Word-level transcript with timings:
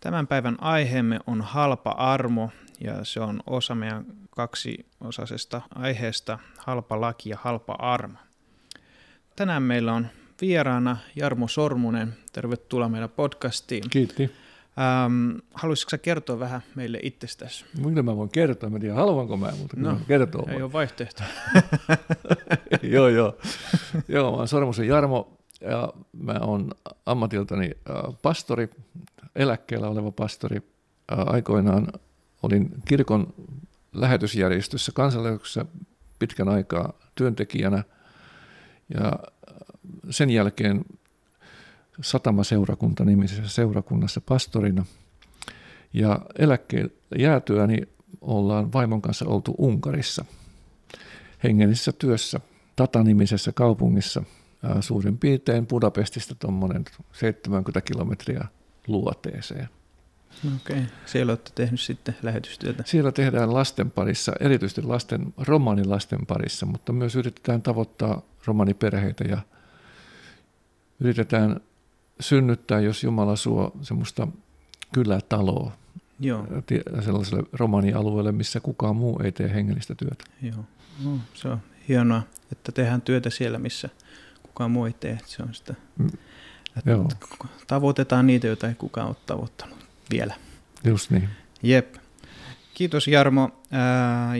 Tämän 0.00 0.26
päivän 0.26 0.56
aiheemme 0.60 1.18
on 1.26 1.42
halpa 1.42 1.90
armo 1.90 2.50
ja 2.80 3.04
se 3.04 3.20
on 3.20 3.40
osa 3.46 3.74
meidän 3.74 4.04
kaksiosaisesta 4.30 5.60
aiheesta 5.74 6.38
halpa 6.58 7.00
laki 7.00 7.30
ja 7.30 7.36
halpa 7.40 7.72
armo. 7.72 8.18
Tänään 9.36 9.62
meillä 9.62 9.92
on 9.92 10.06
vieraana 10.40 10.96
Jarmo 11.16 11.48
Sormunen. 11.48 12.16
Tervetuloa 12.32 12.88
meidän 12.88 13.10
podcastiin. 13.10 13.90
Kiitti. 13.90 14.22
Ähm, 14.22 15.38
haluaisitko 15.54 15.96
kertoa 16.02 16.38
vähän 16.38 16.62
meille 16.74 16.98
itsestäsi? 17.02 17.64
Mitä 17.84 18.02
mä 18.02 18.16
voin 18.16 18.30
kertoa? 18.30 18.70
Mä 18.70 18.78
tiedän, 18.78 18.96
haluanko 18.96 19.36
mä, 19.36 19.52
mutta 19.58 19.76
no, 19.76 20.00
kertoo. 20.08 20.46
Ei 20.48 20.62
ole 20.62 20.72
vaihtoehto. 20.72 21.22
joo, 22.82 23.08
joo. 23.08 23.36
joo, 24.08 24.30
mä 24.30 24.36
oon 24.36 24.48
Sormusen 24.48 24.88
Jarmo 24.88 25.39
ja 25.60 25.92
mä 26.12 26.38
oon 26.40 26.70
ammatiltani 27.06 27.70
pastori, 28.22 28.70
eläkkeellä 29.36 29.88
oleva 29.88 30.10
pastori. 30.10 30.62
Aikoinaan 31.08 31.86
olin 32.42 32.74
kirkon 32.84 33.34
lähetysjärjestössä 33.92 34.92
kansanlähetyksessä 34.94 35.64
pitkän 36.18 36.48
aikaa 36.48 36.92
työntekijänä 37.14 37.84
ja 38.94 39.12
sen 40.10 40.30
jälkeen 40.30 40.84
Satama-seurakunta 42.00 43.04
nimisessä 43.04 43.48
seurakunnassa 43.48 44.20
pastorina. 44.20 44.84
Ja 45.92 46.20
eläkkeen 46.38 46.90
jäätyäni 47.18 47.78
ollaan 48.20 48.72
vaimon 48.72 49.02
kanssa 49.02 49.26
oltu 49.26 49.54
Unkarissa 49.58 50.24
hengellisessä 51.44 51.92
työssä 51.92 52.40
Tata-nimisessä 52.76 53.52
kaupungissa 53.52 54.22
suurin 54.80 55.18
piirtein 55.18 55.66
Budapestista 55.66 56.34
tuommoinen 56.34 56.84
70 57.12 57.80
kilometriä 57.80 58.44
luoteeseen. 58.86 59.68
Okei, 60.56 60.82
siellä 61.06 61.30
olette 61.30 61.50
tehnyt 61.54 61.80
sitten 61.80 62.16
lähetystyötä. 62.22 62.82
Siellä 62.86 63.12
tehdään 63.12 63.54
lasten 63.54 63.90
parissa, 63.90 64.32
erityisesti 64.40 64.82
lasten, 64.82 65.34
romanilasten 65.38 66.26
parissa, 66.26 66.66
mutta 66.66 66.92
myös 66.92 67.16
yritetään 67.16 67.62
tavoittaa 67.62 68.22
romaniperheitä 68.44 69.24
ja 69.24 69.38
yritetään 71.00 71.60
synnyttää, 72.20 72.80
jos 72.80 73.04
Jumala 73.04 73.36
suo 73.36 73.72
semmoista 73.82 74.28
kylätaloa 74.92 75.72
Joo. 76.20 76.46
sellaiselle 77.04 77.42
romanialueelle, 77.52 78.32
missä 78.32 78.60
kukaan 78.60 78.96
muu 78.96 79.20
ei 79.24 79.32
tee 79.32 79.54
hengellistä 79.54 79.94
työtä. 79.94 80.24
Joo, 80.42 80.64
no, 81.04 81.18
se 81.34 81.48
on 81.48 81.60
hienoa, 81.88 82.22
että 82.52 82.72
tehdään 82.72 83.02
työtä 83.02 83.30
siellä, 83.30 83.58
missä 83.58 83.88
kukaan 84.68 84.86
ei 84.86 84.92
tee. 84.92 85.18
Se 85.24 85.42
on 85.42 85.54
sitä 85.54 85.74
mm. 85.98 86.10
Että 86.76 86.90
Joo. 86.90 87.08
Tavoitetaan 87.66 88.26
niitä, 88.26 88.46
joita 88.46 88.68
ei 88.68 88.74
kukaan 88.74 89.08
ole 89.08 89.16
tavoittanut 89.26 89.78
vielä. 90.10 90.34
Just 90.84 91.10
niin. 91.10 91.28
Jep. 91.62 91.94
Kiitos 92.74 93.08
Jarmo. 93.08 93.60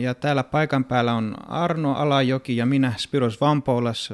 Ja 0.01 0.15
täällä 0.15 0.43
paikan 0.43 0.85
päällä 0.85 1.13
on 1.13 1.35
Arno 1.47 1.93
Alajoki 1.93 2.57
ja 2.57 2.65
minä 2.65 2.93
Spiros 2.97 3.41
Vampoulas. 3.41 4.09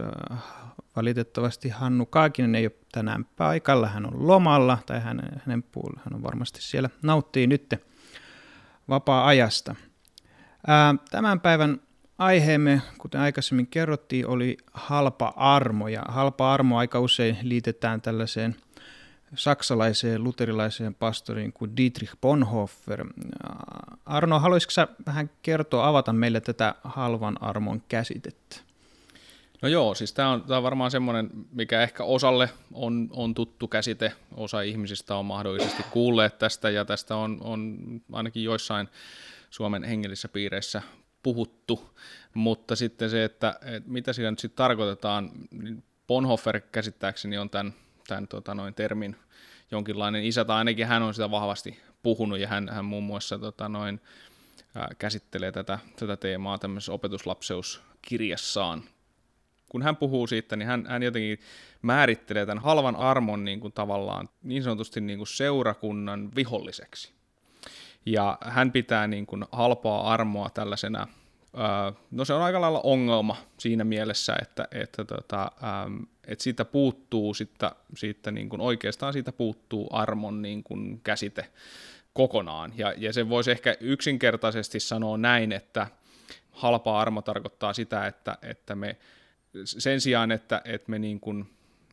Valitettavasti 0.96 1.70
Hannu 1.70 2.06
Kaakinen 2.06 2.56
ei 2.56 2.66
ole 2.66 2.72
tänään 2.92 3.26
paikalla. 3.26 3.88
Hän 3.88 4.06
on 4.06 4.28
lomalla, 4.28 4.78
tai 4.86 5.00
hänen, 5.00 5.42
hänen 5.46 5.64
puolella. 5.64 6.02
Hän 6.06 6.14
on 6.14 6.24
varmasti 6.24 6.62
siellä 6.62 6.90
nauttii 7.02 7.48
nyt 7.48 7.74
vapaa-ajasta. 8.90 9.76
Tämän 11.12 11.40
päivän 11.40 11.80
aiheemme, 12.18 12.82
kuten 12.98 13.22
aikaisemmin 13.22 13.68
kerrottiin, 13.68 14.28
oli 14.28 14.58
halpa 14.74 15.34
armo. 15.36 15.88
Ja 15.88 16.02
halpa 16.08 16.54
armo 16.54 16.78
aika 16.78 17.00
usein 17.00 17.38
liitetään 17.42 18.02
tällaiseen 18.02 18.56
saksalaiseen 19.36 20.24
luterilaiseen 20.24 20.96
pastoriin 20.96 21.54
kuin 21.54 21.78
Dietrich 21.78 22.16
Bonhoeffer. 22.22 23.06
Arno, 24.06 24.40
haluaisitko 24.40 24.72
sä 24.72 24.88
vähän 25.06 25.30
kertoa, 25.42 25.88
avata 25.88 26.14
meille 26.14 26.42
tätä 26.42 26.76
halvan 26.84 27.44
armon 27.44 27.82
käsitettä? 27.90 28.58
No 29.62 29.70
joo, 29.70 29.96
siis 29.96 30.14
tämä 30.14 30.30
on, 30.30 30.44
on 30.50 30.64
varmaan 30.64 30.92
semmoinen, 30.92 31.30
mikä 31.52 31.82
ehkä 31.82 32.04
osalle 32.04 32.50
on, 32.74 33.08
on 33.12 33.34
tuttu 33.34 33.68
käsite. 33.68 34.14
Osa 34.36 34.62
ihmisistä 34.62 35.16
on 35.16 35.26
mahdollisesti 35.26 35.84
kuulleet 35.92 36.38
tästä 36.40 36.70
ja 36.70 36.86
tästä 36.86 37.16
on, 37.16 37.38
on 37.42 37.78
ainakin 38.12 38.44
joissain 38.44 38.90
Suomen 39.50 39.84
hengellisissä 39.84 40.28
piireissä 40.28 40.82
puhuttu, 41.28 41.90
mutta 42.34 42.76
sitten 42.76 43.10
se, 43.10 43.24
että, 43.24 43.60
että 43.62 43.90
mitä 43.90 44.14
siinä 44.14 44.32
nyt 44.32 44.40
sitten 44.40 44.58
tarkoitetaan, 44.58 45.32
niin 45.52 45.84
Bonhoeffer 46.08 46.60
käsittääkseni 46.60 47.38
on 47.38 47.50
tämän, 47.50 47.74
tämän 48.08 48.28
tota 48.28 48.56
noin, 48.56 48.74
termin 48.74 49.16
jonkinlainen 49.72 50.24
isä, 50.24 50.46
tai 50.46 50.58
ainakin 50.58 50.88
hän 50.88 51.04
on 51.04 51.14
sitä 51.14 51.32
vahvasti 51.32 51.80
puhunut, 52.04 52.40
ja 52.40 52.48
hän, 52.48 52.70
hän 52.70 52.86
muun 52.86 53.04
muassa 53.04 53.40
tota 53.40 53.70
noin, 53.70 54.02
ää, 54.76 54.90
käsittelee 55.00 55.52
tätä, 55.52 55.80
tätä 56.00 56.18
teemaa 56.18 56.58
tämmöisessä 56.58 56.92
opetuslapseuskirjassaan. 56.92 58.84
Kun 59.70 59.82
hän 59.82 59.96
puhuu 59.96 60.28
siitä, 60.28 60.56
niin 60.56 60.68
hän, 60.68 60.86
hän 60.86 61.04
jotenkin 61.04 61.40
määrittelee 61.82 62.46
tämän 62.46 62.64
halvan 62.64 62.96
armon 62.96 63.46
niin 63.46 63.60
kuin 63.60 63.74
tavallaan 63.74 64.30
niin 64.44 64.64
sanotusti 64.64 65.02
niin 65.02 65.20
kuin 65.20 65.28
seurakunnan 65.28 66.36
viholliseksi. 66.36 67.17
Ja 68.08 68.38
hän 68.42 68.72
pitää 68.72 69.08
niin 69.08 69.26
kuin 69.26 69.46
halpaa 69.52 70.14
armoa 70.14 70.50
tällaisena, 70.50 71.08
no 72.12 72.26
se 72.26 72.34
on 72.34 72.42
aika 72.42 72.62
lailla 72.62 72.82
ongelma 72.84 73.38
siinä 73.58 73.84
mielessä, 73.84 74.36
että, 74.42 74.68
että, 74.72 75.06
tota, 75.06 75.52
että 76.28 76.44
siitä 76.44 76.66
puuttuu, 76.66 77.34
siitä, 77.34 77.76
siitä 77.96 78.32
niin 78.32 78.50
kuin 78.50 78.62
oikeastaan 78.62 79.14
siitä 79.14 79.32
puuttuu 79.32 79.90
armon 79.92 80.42
niin 80.42 80.64
kuin 80.64 81.02
käsite 81.04 81.50
kokonaan. 82.14 82.74
Ja, 82.78 82.94
ja 82.98 83.14
se 83.14 83.30
voisi 83.30 83.52
ehkä 83.52 83.78
yksinkertaisesti 83.80 84.80
sanoa 84.80 85.18
näin, 85.18 85.52
että 85.52 85.88
halpa 86.52 87.02
armo 87.02 87.22
tarkoittaa 87.22 87.74
sitä, 87.74 88.08
että, 88.08 88.38
että 88.42 88.76
me 88.76 88.98
sen 89.64 90.02
sijaan, 90.02 90.32
että, 90.32 90.62
että 90.66 90.92
me 90.92 91.00
niin 91.00 91.20
kuin, 91.20 91.50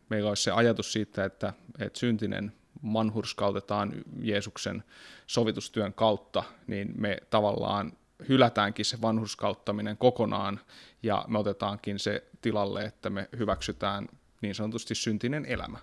meillä 0.09 0.29
olisi 0.29 0.43
se 0.43 0.51
ajatus 0.51 0.93
siitä, 0.93 1.25
että, 1.25 1.53
että 1.79 1.99
syntinen 1.99 2.53
manhurskautetaan 2.83 3.93
Jeesuksen 4.21 4.85
sovitustyön 5.27 5.95
kautta, 5.95 6.43
niin 6.67 6.95
me 6.97 7.19
tavallaan 7.31 7.93
hylätäänkin 8.29 8.85
se 8.85 9.01
vanhurskauttaminen 9.03 9.97
kokonaan 9.97 10.61
ja 11.03 11.25
me 11.29 11.39
otetaankin 11.39 11.99
se 11.99 12.25
tilalle, 12.41 12.85
että 12.85 13.11
me 13.11 13.29
hyväksytään 13.39 14.09
niin 14.43 14.55
sanotusti 14.55 14.95
syntinen 14.95 15.45
elämä 15.47 15.79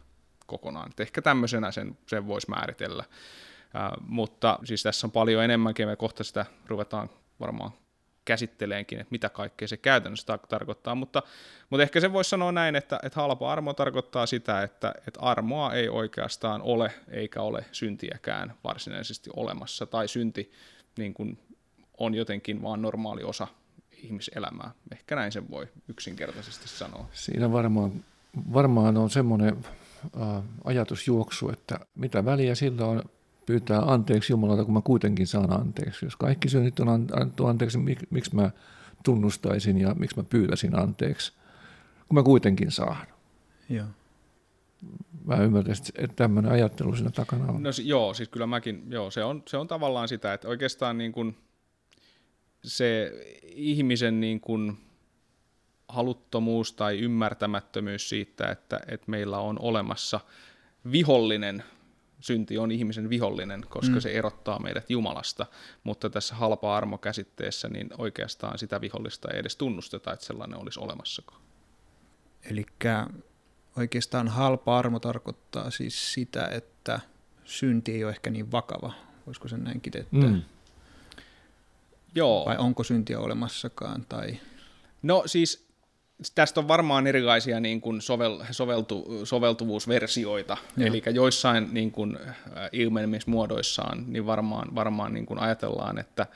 kokonaan. 0.46 0.90
Et 0.90 1.00
ehkä 1.00 1.22
tämmöisenä 1.22 1.72
sen, 1.72 1.98
sen 2.08 2.28
voisi 2.28 2.50
määritellä. 2.50 3.04
Äh, 3.76 3.92
mutta 4.08 4.60
siis 4.64 4.84
tässä 4.84 5.08
on 5.08 5.12
paljon 5.12 5.44
enemmänkin, 5.44 5.88
me 5.88 5.96
kohta 5.96 6.24
sitä 6.24 6.46
ruvetaan 6.68 7.10
varmaan 7.40 7.72
käsitteleenkin, 8.26 9.00
että 9.00 9.12
mitä 9.12 9.30
kaikkea 9.30 9.68
se 9.68 9.78
käytännössä 9.78 10.38
tarkoittaa, 10.50 10.96
mutta, 10.96 11.24
mutta 11.70 11.84
ehkä 11.84 12.00
se 12.00 12.14
voisi 12.14 12.30
sanoa 12.30 12.52
näin, 12.52 12.76
että, 12.76 13.00
että 13.04 13.22
halpa 13.22 13.52
armo 13.52 13.74
tarkoittaa 13.74 14.26
sitä, 14.26 14.64
että, 14.64 14.94
että 15.08 15.20
armoa 15.20 15.74
ei 15.74 15.90
oikeastaan 15.90 16.62
ole, 16.62 16.92
eikä 17.10 17.42
ole 17.42 17.66
syntiäkään 17.72 18.54
varsinaisesti 18.64 19.30
olemassa, 19.36 19.86
tai 19.86 20.08
synti 20.08 20.52
niin 20.98 21.14
kuin 21.14 21.40
on 21.98 22.16
jotenkin 22.16 22.62
vaan 22.62 22.82
normaali 22.82 23.24
osa 23.24 23.48
ihmiselämää. 24.04 24.72
Ehkä 24.92 25.16
näin 25.16 25.32
sen 25.32 25.52
voi 25.52 25.68
yksinkertaisesti 25.88 26.68
sanoa. 26.68 27.06
Siinä 27.14 27.52
varmaan, 27.52 28.04
varmaan 28.54 28.98
on 28.98 29.10
semmoinen 29.10 29.66
äh, 30.22 30.44
ajatusjuoksu, 30.64 31.50
että 31.50 31.80
mitä 31.96 32.26
väliä 32.26 32.56
sillä 32.56 32.86
on, 32.86 33.04
pyytää 33.52 33.80
anteeksi 33.80 34.34
Jumalalta, 34.34 34.66
kun 34.66 34.74
mä 34.74 34.82
kuitenkin 34.82 35.28
saan 35.28 35.60
anteeksi. 35.62 36.06
Jos 36.06 36.16
kaikki 36.16 36.50
synnit 36.50 36.80
on 36.80 36.90
annettu 36.90 37.46
anteeksi, 37.46 37.78
mik, 37.78 38.00
miksi 38.10 38.36
mä 38.36 38.52
tunnustaisin 39.04 39.78
ja 39.78 39.96
miksi 39.96 40.18
mä 40.18 40.24
pyytäisin 40.24 40.80
anteeksi, 40.80 41.34
kun 42.08 42.16
mä 42.16 42.24
kuitenkin 42.24 42.72
saan. 42.72 43.08
Joo. 43.70 43.86
Mä 45.26 45.36
ymmärrän, 45.36 45.76
että 45.96 46.16
tämmöinen 46.16 46.52
ajattelu 46.52 46.96
siinä 46.96 47.12
takana 47.12 47.46
on. 47.46 47.64
No 47.64 47.70
joo, 47.84 48.14
siis 48.14 48.30
kyllä 48.30 48.48
mäkin, 48.48 48.84
joo, 48.90 49.12
se 49.12 49.24
on, 49.24 49.44
se 49.48 49.58
on 49.58 49.68
tavallaan 49.68 50.08
sitä, 50.08 50.34
että 50.34 50.48
oikeastaan 50.48 50.98
niin 50.98 51.12
kuin 51.12 51.38
se 52.64 53.12
ihmisen 53.44 54.20
niin 54.20 54.42
kuin 54.42 54.78
haluttomuus 55.88 56.74
tai 56.74 57.00
ymmärtämättömyys 57.00 58.10
siitä, 58.10 58.52
että, 58.52 58.80
että 58.88 59.12
meillä 59.12 59.40
on 59.40 59.60
olemassa 59.60 60.20
vihollinen, 60.92 61.64
synti 62.22 62.58
on 62.58 62.72
ihmisen 62.72 63.10
vihollinen, 63.10 63.66
koska 63.70 63.96
mm. 63.96 64.02
se 64.02 64.12
erottaa 64.12 64.60
meidät 64.60 64.90
Jumalasta, 64.90 65.46
mutta 65.84 66.10
tässä 66.10 66.36
halpa 66.36 66.78
armo-käsitteessä 66.78 67.70
niin 67.70 67.90
oikeastaan 67.98 68.58
sitä 68.58 68.82
vihollista 68.82 69.32
ei 69.32 69.40
edes 69.40 69.56
tunnusteta, 69.56 70.14
että 70.14 70.26
sellainen 70.26 70.60
olisi 70.60 70.80
olemassakaan. 70.80 71.42
Eli 72.44 72.66
oikeastaan 73.78 74.28
halpa 74.28 74.78
armo 74.80 75.00
tarkoittaa 75.00 75.72
siis 75.72 76.14
sitä, 76.14 76.48
että 76.48 77.00
synti 77.46 77.92
ei 77.94 78.04
ole 78.04 78.12
ehkä 78.12 78.30
niin 78.30 78.52
vakava, 78.52 78.94
voisiko 79.26 79.48
sen 79.48 79.64
näin 79.64 79.82
kiteyttää? 79.82 80.30
Mm. 80.30 80.42
Joo. 82.16 82.46
Vai 82.46 82.58
onko 82.58 82.84
syntiä 82.84 83.20
olemassakaan? 83.20 84.06
Tai... 84.10 84.40
No 85.02 85.24
siis 85.26 85.71
tästä 86.36 86.60
on 86.60 86.68
varmaan 86.68 87.08
erilaisia 87.08 87.60
niin 87.60 87.82
kuin 87.82 88.02
sovel, 88.02 88.40
soveltu, 88.52 89.20
soveltuvuusversioita, 89.24 90.58
Joo. 90.78 90.88
eli 90.88 91.04
joissain 91.14 91.70
niin 91.72 91.92
kuin, 91.92 92.18
äh, 92.28 92.70
ilmenemismuodoissaan 92.72 94.06
niin 94.08 94.26
varmaan, 94.26 94.76
varmaan 94.76 95.14
niin 95.14 95.26
kuin 95.26 95.40
ajatellaan, 95.40 95.98
että, 96.00 96.28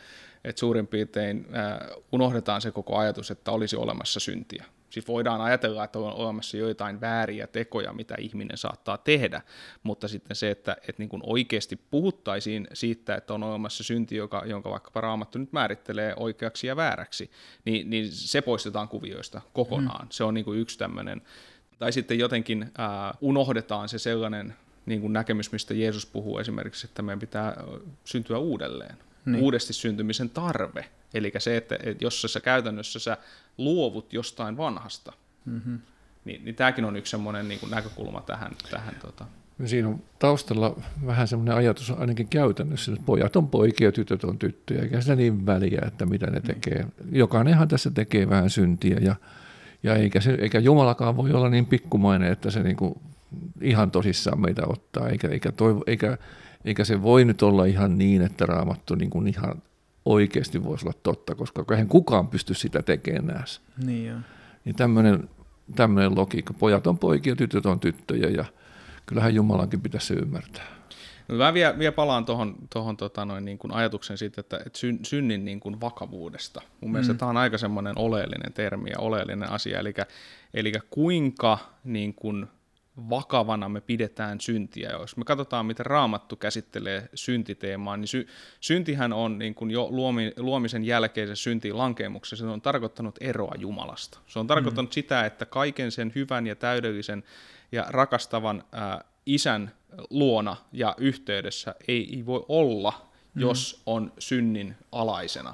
että 0.44 0.60
suurin 0.60 0.88
piirtein 0.88 1.48
äh, 1.56 1.78
unohdetaan 2.12 2.62
se 2.62 2.72
koko 2.72 2.98
ajatus, 2.98 3.32
että 3.32 3.52
olisi 3.52 3.76
olemassa 3.76 4.20
syntiä. 4.20 4.66
Siis 4.96 5.08
voidaan 5.08 5.42
ajatella, 5.42 5.84
että 5.84 6.00
on 6.00 6.14
olemassa 6.14 6.58
joitain 6.58 7.02
vääriä 7.02 7.48
tekoja, 7.48 7.94
mitä 7.94 8.16
ihminen 8.20 8.58
saattaa 8.58 8.98
tehdä, 8.98 9.42
mutta 9.84 10.08
sitten 10.08 10.36
se, 10.36 10.52
että, 10.52 10.72
että 10.74 10.94
niin 10.98 11.10
kuin 11.10 11.22
oikeasti 11.26 11.80
puhuttaisiin 11.92 12.68
siitä, 12.74 13.16
että 13.16 13.34
on 13.34 13.44
olemassa 13.44 13.84
synti, 13.84 14.16
joka, 14.16 14.44
jonka 14.46 14.70
vaikkapa 14.70 15.02
Raamattu 15.02 15.40
nyt 15.40 15.54
määrittelee 15.54 16.14
oikeaksi 16.18 16.68
ja 16.68 16.76
vääräksi, 16.76 17.32
niin, 17.66 17.90
niin 17.90 18.12
se 18.12 18.42
poistetaan 18.42 18.88
kuvioista 18.88 19.42
kokonaan. 19.54 20.06
Mm. 20.06 20.12
Se 20.12 20.24
on 20.24 20.34
niin 20.34 20.46
kuin 20.46 20.60
yksi 20.60 20.78
tämmöinen, 20.78 21.22
tai 21.80 21.92
sitten 21.92 22.20
jotenkin 22.20 22.62
äh, 22.64 23.18
unohdetaan 23.22 23.90
se 23.90 24.00
sellainen 24.00 24.56
niin 24.86 25.02
kuin 25.02 25.14
näkemys, 25.14 25.52
mistä 25.52 25.74
Jeesus 25.74 26.06
puhuu 26.06 26.38
esimerkiksi, 26.38 26.88
että 26.88 27.02
meidän 27.02 27.20
pitää 27.20 27.64
syntyä 28.04 28.38
uudelleen. 28.38 28.96
Niin. 29.26 29.44
Uudesti 29.44 29.74
syntymisen 29.74 30.30
tarve. 30.30 30.86
Eli 31.16 31.32
se, 31.38 31.58
että, 31.58 31.78
että 31.84 32.06
jos 32.06 32.22
sä 32.22 32.40
käytännössä 32.40 33.00
sä 33.00 33.18
luovut 33.58 34.14
jostain 34.14 34.58
vanhasta, 34.58 35.14
mm-hmm. 35.46 35.80
niin, 36.26 36.46
niin 36.46 36.56
tämäkin 36.56 36.86
on 36.86 36.96
yksi 36.96 37.12
semmoinen 37.12 37.48
niin 37.48 37.60
näkökulma 37.70 38.22
tähän. 38.22 38.52
tähän 38.72 38.96
tota. 39.02 39.26
Siinä 39.66 39.88
on 39.88 40.04
taustalla 40.20 40.82
vähän 41.06 41.28
semmoinen 41.28 41.56
ajatus 41.56 41.92
ainakin 41.92 42.28
käytännössä, 42.28 42.92
että 42.92 43.06
pojat 43.06 43.36
on 43.36 43.48
poikia, 43.48 43.92
tytöt 43.92 44.24
on 44.24 44.38
tyttöjä, 44.38 44.82
eikä 44.82 45.02
sitä 45.02 45.16
niin 45.16 45.46
väliä, 45.46 45.82
että 45.88 46.06
mitä 46.06 46.26
ne 46.26 46.32
niin. 46.32 46.44
tekee. 46.44 46.84
Mm. 46.84 47.16
Jokainenhan 47.16 47.68
tässä 47.68 47.92
tekee 47.92 48.30
vähän 48.30 48.50
syntiä 48.50 48.98
ja, 49.02 49.16
ja 49.84 49.96
eikä, 49.96 50.22
se, 50.22 50.32
eikä 50.32 50.60
Jumalakaan 50.60 51.18
voi 51.18 51.32
olla 51.32 51.50
niin 51.50 51.66
pikkumainen, 51.66 52.32
että 52.32 52.52
se 52.52 52.64
niin 52.64 52.76
kuin 52.76 53.00
ihan 53.62 53.92
tosissaan 53.92 54.42
meitä 54.42 54.62
ottaa, 54.68 55.10
eikä, 55.10 55.28
eikä, 55.28 55.52
toivo, 55.52 55.84
eikä, 55.88 56.18
eikä 56.66 56.86
se 56.86 57.02
voi 57.02 57.26
nyt 57.26 57.42
olla 57.42 57.66
ihan 57.66 57.98
niin, 57.98 58.22
että 58.22 58.46
raamattu 58.46 58.96
niin 58.96 59.10
kuin 59.10 59.28
ihan 59.28 59.62
oikeasti 60.06 60.64
voisi 60.64 60.86
olla 60.86 61.00
totta, 61.04 61.36
koska 61.36 61.66
eihän 61.72 61.88
kukaan 61.88 62.28
pysty 62.28 62.54
sitä 62.54 62.82
tekemään 62.82 63.46
Niin, 63.86 64.06
joo. 64.06 64.20
niin 64.66 64.76
tämmöinen, 64.76 65.30
tämmöinen 65.76 66.16
logiikka. 66.16 66.54
Pojat 66.54 66.88
on 66.88 66.98
poikia, 66.98 67.36
tytöt 67.36 67.66
on 67.66 67.80
tyttöjä 67.80 68.30
ja 68.30 68.46
kyllähän 69.06 69.36
Jumalankin 69.36 69.82
pitäisi 69.82 70.08
se 70.08 70.14
ymmärtää. 70.14 70.76
No 71.28 71.36
mä 71.36 71.54
vielä, 71.54 71.80
vielä 71.80 71.92
palaan 71.92 72.26
tuohon 72.26 72.56
tohon, 72.70 72.98
tota 72.98 73.26
noin, 73.26 73.46
niin 73.46 73.58
kuin 73.58 73.74
ajatuksen 73.74 74.18
siitä, 74.18 74.42
että, 74.42 74.58
että 74.66 74.80
syn, 74.80 75.00
synnin 75.04 75.46
niin 75.46 75.60
kuin 75.60 75.82
vakavuudesta. 75.82 76.62
Mun 76.82 76.90
mm. 76.90 76.92
mielestä 76.92 77.14
tämä 77.14 77.30
on 77.30 77.38
aika 77.38 77.58
semmoinen 77.58 77.98
oleellinen 77.98 78.54
termi 78.54 78.90
ja 78.90 79.00
oleellinen 79.00 79.52
asia, 79.52 79.80
eli, 79.80 79.94
eli 80.54 80.74
kuinka 80.90 81.58
niin 81.84 82.14
kuin, 82.14 82.48
vakavana 83.10 83.70
me 83.70 83.82
pidetään 83.82 84.42
syntiä. 84.42 84.90
Jos 84.90 85.18
me 85.18 85.24
katsotaan, 85.24 85.66
miten 85.66 85.86
Raamattu 85.86 86.36
käsittelee 86.36 87.10
syntiteemaa, 87.14 87.98
niin 87.98 88.08
sy- 88.08 88.28
syntihän 88.60 89.14
on 89.14 89.40
niin 89.40 89.56
kuin 89.56 89.72
jo 89.72 89.88
luomi, 89.92 90.34
luomisen 90.38 90.84
jälkeisen 90.84 91.36
syntiin 91.36 91.78
lankeemuksessa, 91.78 92.46
se 92.46 92.52
on 92.52 92.62
tarkoittanut 92.62 93.16
eroa 93.22 93.54
Jumalasta. 93.58 94.20
Se 94.28 94.40
on 94.40 94.48
tarkoittanut 94.48 94.92
mm. 94.92 94.94
sitä, 94.94 95.26
että 95.26 95.46
kaiken 95.46 95.92
sen 95.92 96.12
hyvän 96.16 96.48
ja 96.48 96.56
täydellisen 96.56 97.24
ja 97.72 97.86
rakastavan 97.90 98.64
ää, 98.72 99.04
isän 99.26 99.72
luona 100.10 100.56
ja 100.72 100.96
yhteydessä 100.98 101.76
ei, 101.88 102.16
ei 102.16 102.26
voi 102.26 102.46
olla, 102.50 103.10
mm. 103.34 103.42
jos 103.42 103.82
on 103.86 104.14
synnin 104.20 104.76
alaisena. 104.92 105.54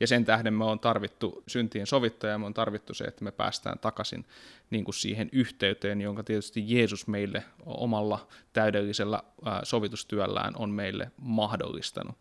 Ja 0.00 0.06
sen 0.06 0.24
tähden 0.24 0.54
me 0.54 0.64
on 0.64 0.80
tarvittu 0.80 1.42
syntien 1.46 1.86
sovittaja, 1.86 2.38
me 2.38 2.46
on 2.46 2.54
tarvittu 2.54 2.94
se, 2.94 3.04
että 3.04 3.24
me 3.24 3.30
päästään 3.30 3.78
takaisin 3.78 4.24
niin 4.70 4.84
kuin 4.84 4.94
siihen 4.94 5.28
yhteyteen, 5.32 6.00
jonka 6.00 6.22
tietysti 6.22 6.64
Jeesus 6.66 7.06
meille 7.06 7.44
omalla 7.66 8.28
täydellisellä 8.52 9.22
sovitustyöllään 9.62 10.54
on 10.56 10.70
meille 10.70 11.10
mahdollistanut. 11.16 12.16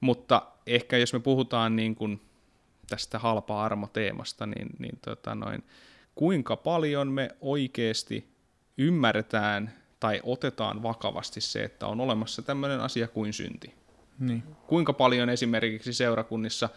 Mutta 0.00 0.42
ehkä 0.66 0.98
jos 0.98 1.12
me 1.12 1.20
puhutaan 1.20 1.76
niin 1.76 1.94
kuin 1.94 2.20
tästä 2.88 3.18
halpa-armo-teemasta, 3.18 4.46
niin, 4.46 4.68
niin 4.78 4.98
tota 5.04 5.34
noin, 5.34 5.64
kuinka 6.14 6.56
paljon 6.56 7.08
me 7.08 7.30
oikeasti 7.40 8.28
ymmärretään 8.78 9.74
tai 10.00 10.20
otetaan 10.22 10.82
vakavasti 10.82 11.40
se, 11.40 11.62
että 11.62 11.86
on 11.86 12.00
olemassa 12.00 12.42
tämmöinen 12.42 12.80
asia 12.80 13.08
kuin 13.08 13.32
synti. 13.32 13.74
Niin. 14.18 14.42
Kuinka 14.66 14.92
paljon 14.92 15.28
esimerkiksi 15.28 15.92
seurakunnissa 15.92 16.68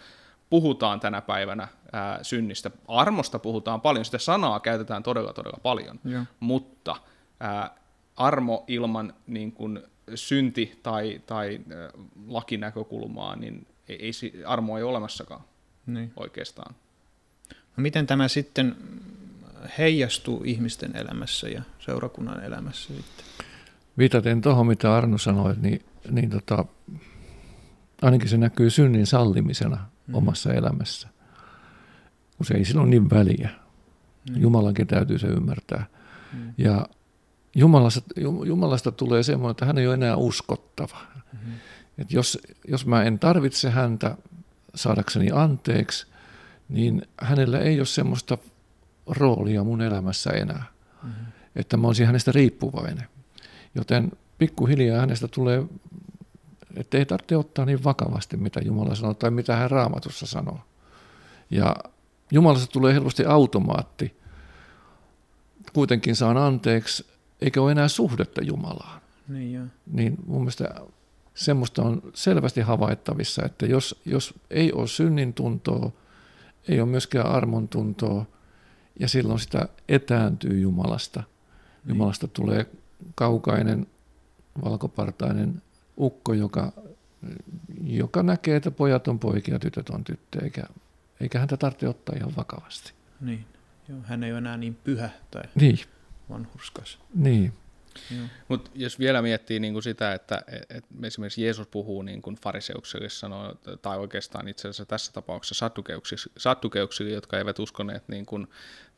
puhutaan 0.54 1.00
tänä 1.00 1.22
päivänä 1.22 1.68
ää, 1.94 2.20
synnistä. 2.22 2.72
Armosta 2.88 3.40
puhutaan 3.40 3.82
paljon, 3.82 4.06
sitä 4.06 4.18
sanaa 4.18 4.60
käytetään 4.60 5.04
todella 5.04 5.34
todella 5.34 5.60
paljon, 5.64 6.00
ja. 6.06 6.26
mutta 6.40 6.96
ää, 7.40 7.76
armo 8.16 8.64
ilman 8.68 9.14
niin 9.28 9.52
kuin, 9.52 9.84
synti- 10.16 10.80
tai, 10.84 11.22
tai 11.26 11.60
ää, 11.76 11.90
lakinäkökulmaa, 12.28 13.36
niin 13.36 13.68
ei, 13.90 14.00
ei, 14.02 14.44
armo 14.46 14.78
ei 14.78 14.84
ole 14.84 14.90
olemassakaan 14.90 15.42
niin. 15.86 16.14
oikeastaan. 16.16 16.76
No 17.78 17.82
miten 17.82 18.08
tämä 18.08 18.28
sitten 18.28 18.76
heijastuu 19.78 20.44
ihmisten 20.46 20.96
elämässä 20.96 21.50
ja 21.50 21.62
seurakunnan 21.80 22.44
elämässä 22.44 22.94
sitten? 22.94 23.26
Viitaten 23.98 24.42
tuohon, 24.42 24.68
mitä 24.68 24.96
Arno 24.96 25.18
sanoi, 25.18 25.56
niin, 25.62 25.86
niin 26.12 26.30
tota, 26.30 26.66
ainakin 28.02 28.30
se 28.30 28.38
näkyy 28.38 28.70
synnin 28.70 29.08
sallimisena 29.08 29.93
mm. 30.08 30.16
omassa 30.16 30.54
elämässä. 30.54 31.08
Kun 32.38 32.46
se 32.46 32.54
ei 32.54 32.66
silloin 32.66 32.90
niin 32.90 33.10
väliä. 33.10 33.50
Mm. 34.30 34.42
Jumalankin 34.42 34.88
täytyy 34.88 35.20
se 35.20 35.28
ymmärtää. 35.28 35.86
Mm. 36.34 36.54
Ja 36.58 36.88
Jumalasta, 37.56 38.02
Jumalasta 38.46 38.92
tulee 38.92 39.24
semmoinen, 39.24 39.52
että 39.52 39.66
hän 39.66 39.78
ei 39.78 39.88
ole 39.88 39.94
enää 39.94 40.16
uskottava. 40.16 40.98
Mm-hmm. 41.14 41.54
Et 41.98 42.12
jos, 42.12 42.40
jos 42.68 42.86
mä 42.86 43.04
en 43.04 43.20
tarvitse 43.20 43.70
häntä 43.70 44.18
saadakseni 44.76 45.32
anteeksi, 45.32 46.08
niin 46.70 47.02
hänellä 47.22 47.60
ei 47.60 47.80
ole 47.80 47.86
semmoista 47.86 48.38
roolia 49.08 49.64
mun 49.64 49.82
elämässä 49.82 50.30
enää. 50.30 50.64
Mm-hmm. 51.04 51.26
Että 51.56 51.78
mä 51.78 51.88
olisin 51.88 52.06
hänestä 52.06 52.32
riippuvainen. 52.32 53.08
Joten 53.76 54.12
pikkuhiljaa 54.38 55.00
hänestä 55.00 55.28
tulee 55.28 55.66
että 56.78 56.98
ei 56.98 57.06
tarvitse 57.06 57.38
ottaa 57.38 57.66
niin 57.66 57.84
vakavasti, 57.84 58.38
mitä 58.38 58.60
Jumala 58.66 58.96
sanoo 58.96 59.14
tai 59.14 59.32
mitä 59.32 59.56
hän 59.56 59.72
raamatussa 59.72 60.26
sanoo. 60.26 60.60
Ja 61.50 61.76
Jumalasta 62.32 62.68
tulee 62.68 62.94
helposti 62.94 63.26
automaatti. 63.26 64.18
Kuitenkin 65.74 66.16
saan 66.16 66.38
anteeksi, 66.38 67.06
eikä 67.42 67.62
ole 67.62 67.72
enää 67.72 67.88
suhdetta 67.88 68.44
Jumalaan. 68.44 69.02
Niin, 69.28 69.54
jo. 69.54 69.62
niin 69.92 70.16
mun 70.26 70.42
mielestä 70.42 70.76
semmoista 71.34 71.84
on 71.84 72.02
selvästi 72.14 72.62
havaittavissa, 72.62 73.46
että 73.46 73.66
jos, 73.66 74.02
jos 74.06 74.34
ei 74.50 74.74
ole 74.74 74.88
synnin 74.88 75.34
tuntoa, 75.34 75.92
ei 76.68 76.82
ole 76.82 76.90
myöskään 76.90 77.28
armon 77.28 77.68
tuntoa, 77.68 78.26
ja 79.00 79.08
silloin 79.08 79.40
sitä 79.40 79.68
etääntyy 79.90 80.60
Jumalasta. 80.60 81.20
Niin. 81.20 81.90
Jumalasta 81.90 82.28
tulee 82.28 82.66
kaukainen, 83.16 83.88
valkopartainen 84.64 85.62
ukko, 85.98 86.34
joka, 86.34 86.72
joka 87.84 88.24
näkee, 88.24 88.56
että 88.56 88.72
pojat 88.72 89.08
on 89.08 89.20
poikia, 89.20 89.60
tytöt 89.60 89.90
on 89.90 90.04
tyttöjä, 90.04 90.44
eikä, 90.44 90.64
eikä 91.20 91.40
häntä 91.40 91.58
tarvitse 91.58 91.88
ottaa 91.88 92.16
ihan 92.16 92.36
vakavasti. 92.36 92.94
Niin, 93.22 93.46
Joo, 93.90 94.00
hän 94.04 94.24
ei 94.24 94.32
ole 94.32 94.38
enää 94.38 94.58
niin 94.58 94.76
pyhä 94.76 95.10
tai 95.32 95.44
niin. 95.56 95.80
vanhurskas. 96.30 97.00
Niin. 97.16 97.54
Mutta 98.48 98.72
jos 98.76 99.00
vielä 99.00 99.22
miettii 99.22 99.60
niin 99.60 99.74
kuin 99.74 99.84
sitä, 99.84 100.14
että 100.14 100.44
et 100.70 100.86
esimerkiksi 101.04 101.44
Jeesus 101.44 101.68
puhuu 101.68 102.02
niin 102.02 102.22
kuin 102.22 102.36
fariseuksille 102.36 103.10
sanoo, 103.10 103.56
tai 103.82 103.98
oikeastaan 103.98 104.48
itse 104.48 104.68
asiassa 104.68 104.86
tässä 104.86 105.12
tapauksessa 105.12 105.72
sattukeuksille, 106.38 107.12
jotka 107.12 107.38
eivät 107.38 107.60
uskoneet 107.60 108.08
niin 108.08 108.26
kuin, 108.26 108.48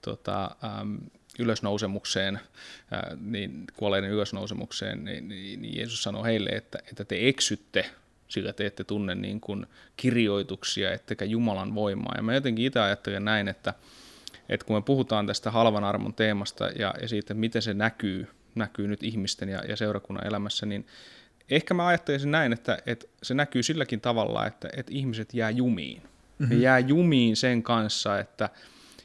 tota, 0.02 0.56
äm, 0.82 1.00
ylösnousemukseen, 1.40 2.40
niin 3.22 3.64
kuolleiden 3.78 4.10
ylösnousemukseen, 4.10 5.06
niin, 5.06 5.28
niin, 5.28 5.62
niin 5.62 5.78
Jeesus 5.78 6.04
sanoo 6.04 6.24
heille, 6.24 6.50
että, 6.50 6.80
että 6.92 7.06
te 7.06 7.28
eksytte 7.28 7.86
sillä 8.28 8.54
te 8.54 8.66
ette 8.66 8.84
tunne 8.84 9.16
niin 9.16 9.42
kuin 9.42 9.66
kirjoituksia, 9.98 10.94
ettekä 10.94 11.26
Jumalan 11.26 11.76
voimaa. 11.76 12.14
Ja 12.16 12.24
mä 12.24 12.34
jotenkin 12.34 12.66
itse 12.66 12.80
ajattelen 12.80 13.26
näin, 13.26 13.48
että, 13.48 13.74
että 14.50 14.66
kun 14.66 14.76
me 14.76 14.82
puhutaan 14.82 15.28
tästä 15.28 15.52
halvan 15.52 15.84
armon 15.84 16.14
teemasta 16.14 16.66
ja, 16.66 16.94
ja 17.02 17.08
siitä, 17.08 17.34
miten 17.34 17.62
se 17.62 17.74
näkyy, 17.74 18.28
näkyy 18.56 18.88
nyt 18.88 19.04
ihmisten 19.04 19.50
ja, 19.50 19.64
ja 19.68 19.76
seurakunnan 19.76 20.28
elämässä, 20.28 20.66
niin 20.66 20.88
ehkä 21.50 21.74
mä 21.74 21.88
ajattelisin 21.88 22.32
näin, 22.32 22.54
että, 22.54 22.78
että 22.86 23.08
se 23.24 23.34
näkyy 23.34 23.64
silläkin 23.64 24.02
tavalla, 24.02 24.46
että, 24.46 24.70
että 24.78 24.92
ihmiset 24.96 25.34
jää 25.34 25.50
jumiin. 25.50 26.02
Mm-hmm. 26.02 26.56
He 26.56 26.62
jää 26.62 26.80
jumiin 26.80 27.36
sen 27.36 27.64
kanssa, 27.64 28.20
että, 28.20 28.50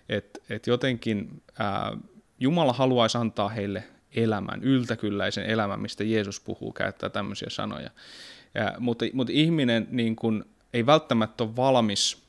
että, 0.08 0.40
että 0.50 0.70
jotenkin 0.70 1.42
ää, 1.58 1.96
Jumala 2.40 2.73
haluaisi 2.73 3.18
antaa 3.18 3.49
heille 3.49 3.85
elämän, 4.16 4.62
yltäkylläisen 4.62 5.44
elämän, 5.44 5.80
mistä 5.80 6.04
Jeesus 6.04 6.40
puhuu, 6.40 6.73
käyttää 6.73 7.09
tämmöisiä 7.09 7.49
sanoja. 7.50 7.90
Ja, 8.54 8.75
mutta, 8.78 9.04
mutta 9.12 9.32
ihminen 9.32 9.87
niin 9.90 10.16
kuin, 10.16 10.44
ei 10.73 10.87
välttämättä 10.87 11.44
ole 11.44 11.56
valmis 11.56 12.23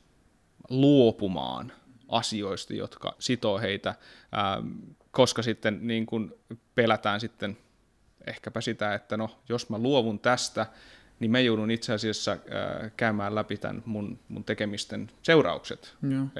luopumaan 0.70 1.72
asioista, 2.08 2.74
jotka 2.74 3.14
sitoo 3.18 3.58
heitä, 3.58 3.94
ää, 4.32 4.62
koska 5.10 5.42
sitten 5.42 5.78
niin 5.86 6.06
kuin 6.06 6.34
pelätään 6.74 7.20
sitten 7.20 7.56
ehkäpä 8.26 8.60
sitä, 8.60 8.94
että 8.94 9.16
no, 9.16 9.38
jos 9.48 9.70
mä 9.70 9.78
luovun 9.78 10.18
tästä, 10.18 10.66
niin 11.20 11.30
mä 11.30 11.40
joudun 11.40 11.70
itse 11.70 11.92
asiassa 11.92 12.30
ää, 12.30 12.90
käymään 12.96 13.34
läpi 13.34 13.56
tämän 13.56 13.82
mun, 13.86 14.18
mun 14.28 14.44
tekemisten 14.44 15.10
seuraukset. 15.22 15.94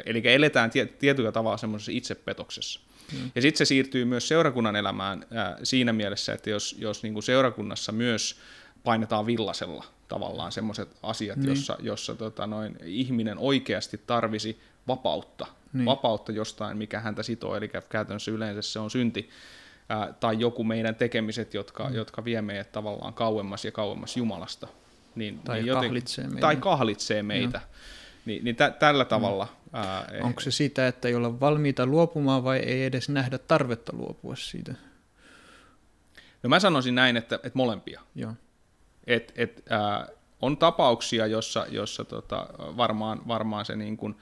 Eli 0.07 0.23
eletään 0.25 0.71
tie, 0.71 0.87
tietyllä 0.87 1.33
tavalla 1.33 1.57
semmoisessa 1.57 1.93
itsepetoksessa. 1.93 2.81
Mm. 3.13 3.31
Ja 3.35 3.43
sitten 3.43 3.59
se 3.59 3.65
siirtyy 3.65 4.05
myös 4.05 4.29
seurakunnan 4.29 4.77
elämään 4.77 5.27
ää, 5.35 5.59
siinä 5.63 5.93
mielessä, 5.93 6.33
että 6.33 6.51
jos, 6.51 6.77
jos 6.79 7.03
niin 7.03 7.13
kuin 7.13 7.23
seurakunnassa 7.23 7.93
myös 7.93 8.37
painetaan 8.85 9.27
villasella 9.27 9.85
tavallaan 10.09 10.53
semmoiset 10.53 10.89
asiat, 11.03 11.37
niin. 11.37 11.49
jossa, 11.49 11.77
jossa 11.81 12.15
tota 12.15 12.47
noin, 12.47 12.77
ihminen 12.85 13.39
oikeasti 13.39 14.01
tarvisi 14.07 14.61
vapautta, 14.89 15.47
niin. 15.73 15.87
vapautta 15.87 16.33
jostain, 16.33 16.77
mikä 16.77 17.01
häntä 17.01 17.23
sitoo, 17.23 17.57
eli 17.57 17.71
käytännössä 17.89 18.31
yleensä 18.31 18.63
se 18.63 18.79
on 18.79 18.91
synti, 18.91 19.31
ää, 19.89 20.15
tai 20.21 20.41
joku 20.41 20.65
meidän 20.65 20.95
tekemiset, 20.95 21.55
jotka, 21.55 21.89
mm. 21.89 21.95
jotka 21.95 22.25
vie 22.25 22.43
meidät 22.43 22.73
tavallaan 22.73 23.15
kauemmas 23.15 23.65
ja 23.65 23.73
kauemmas 23.73 24.17
Jumalasta. 24.17 24.69
Niin, 25.15 25.39
tai, 25.39 25.57
niin 25.57 25.67
joten, 25.67 25.89
kahlitsee 25.89 26.25
meitä. 26.25 26.41
tai 26.41 26.57
kahlitsee 26.57 27.23
meitä. 27.23 27.59
No. 27.59 27.65
Niin, 28.25 28.45
niin 28.45 28.57
tä, 28.57 28.71
tällä 28.71 29.05
tavalla... 29.05 29.45
Mm. 29.45 29.79
Ää, 29.79 30.09
Onko 30.23 30.41
se 30.41 30.50
sitä, 30.50 30.88
että 30.88 31.09
ei 31.09 31.14
olla 31.14 31.41
valmiita 31.41 31.87
luopumaan 31.87 32.45
vai 32.45 32.59
ei 32.59 32.85
edes 32.85 33.09
nähdä 33.09 33.38
tarvetta 33.38 33.93
luopua 33.97 34.37
siitä? 34.37 34.75
No 36.43 36.49
mä 36.49 36.61
sanoisin 36.61 36.95
näin, 36.95 37.17
että, 37.17 37.35
että 37.35 37.50
molempia. 37.55 38.00
Joo. 38.14 38.33
Et, 39.07 39.33
et, 39.37 39.62
ää, 39.71 40.09
on 40.41 40.57
tapauksia, 40.57 41.26
jossa, 41.26 41.67
jossa 41.69 42.05
tota, 42.05 42.47
varmaan, 42.59 43.29
varmaan 43.29 43.64
se 43.64 43.76
niin 43.76 43.97
kuin, 43.97 44.17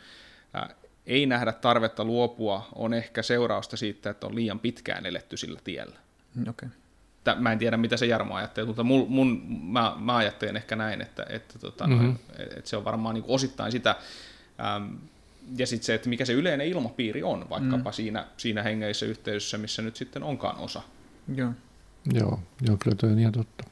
ää, 0.53 0.75
ei 1.07 1.27
nähdä 1.27 1.53
tarvetta 1.53 2.05
luopua, 2.05 2.69
on 2.75 2.95
ehkä 2.95 3.23
seurausta 3.23 3.77
siitä, 3.77 4.11
että 4.11 4.27
on 4.27 4.35
liian 4.35 4.61
pitkään 4.61 5.07
eletty 5.07 5.37
sillä 5.37 5.61
tiellä. 5.65 5.97
Mm, 6.35 6.45
okay. 7.27 7.43
Mä 7.43 7.53
en 7.53 7.59
tiedä, 7.59 7.77
mitä 7.77 7.97
se 7.97 8.07
Jarmo 8.07 8.35
ajattelee, 8.35 8.67
mutta 8.67 8.83
mun, 8.83 9.07
mun, 9.09 9.43
mä, 9.63 9.97
mä 9.99 10.17
ajattelen 10.17 10.57
ehkä 10.57 10.77
näin, 10.77 11.01
että, 11.01 11.27
että, 11.29 11.59
tota, 11.59 11.87
mm-hmm. 11.87 12.17
että 12.39 12.71
se 12.71 12.77
on 12.77 12.85
varmaan 12.85 13.15
niin 13.15 13.25
osittain 13.29 13.73
sitä, 13.73 13.97
äm, 14.77 14.99
ja 15.57 15.67
sitten 15.67 15.87
se, 15.87 15.95
että 15.95 16.09
mikä 16.09 16.25
se 16.25 16.33
yleinen 16.33 16.67
ilmapiiri 16.67 17.23
on, 17.23 17.51
vaikkapa 17.51 17.91
mm. 17.91 17.95
siinä, 17.95 18.27
siinä 18.37 18.63
hengeisessä 18.63 19.07
yhteydessä, 19.07 19.59
missä 19.59 19.83
nyt 19.83 19.97
sitten 19.97 20.23
onkaan 20.23 20.57
osa. 20.57 20.83
Joo. 21.35 21.53
Joo, 22.13 22.41
joo 22.63 22.77
kyllä 22.77 22.97
toi 22.97 23.13
on 23.13 23.19
ihan 23.19 23.33
totta. 23.33 23.65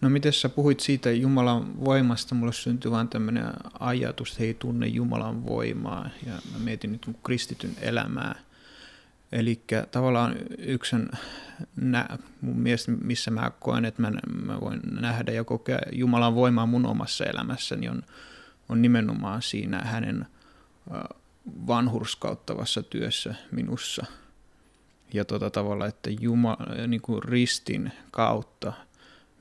No 0.00 0.08
miten 0.08 0.32
sä 0.32 0.48
puhuit 0.48 0.80
siitä 0.80 1.10
Jumalan 1.10 1.84
voimasta, 1.84 2.34
mulle 2.34 2.52
syntyi 2.52 2.90
vaan 2.90 3.08
tämmöinen 3.08 3.46
ajatus, 3.80 4.30
että 4.30 4.40
he 4.40 4.46
ei 4.46 4.54
tunne 4.54 4.86
Jumalan 4.86 5.46
voimaa 5.46 6.08
ja 6.26 6.32
mä 6.32 6.58
mietin 6.58 6.92
nyt 6.92 7.06
kristityn 7.24 7.76
elämää. 7.80 8.38
Eli 9.32 9.62
tavallaan 9.90 10.36
yksi 10.58 10.96
nä, 11.76 12.08
mun 12.40 12.58
mielestä, 12.58 12.92
missä 12.92 13.30
mä 13.30 13.50
koen, 13.60 13.84
että 13.84 14.02
mä, 14.02 14.12
mä 14.44 14.60
voin 14.60 14.80
nähdä 15.00 15.32
ja 15.32 15.44
kokea 15.44 15.78
Jumalan 15.92 16.34
voimaa 16.34 16.66
mun 16.66 16.86
omassa 16.86 17.24
elämässäni, 17.24 17.88
on, 17.88 18.02
on 18.68 18.82
nimenomaan 18.82 19.42
siinä 19.42 19.78
hänen 19.78 20.26
vanhurskauttavassa 21.66 22.82
työssä 22.82 23.34
minussa. 23.50 24.06
Ja 25.14 25.24
tota 25.24 25.50
tavalla, 25.50 25.86
että 25.86 26.10
Jumala, 26.20 26.86
niin 26.86 27.00
kuin 27.00 27.22
ristin 27.22 27.92
kautta 28.10 28.72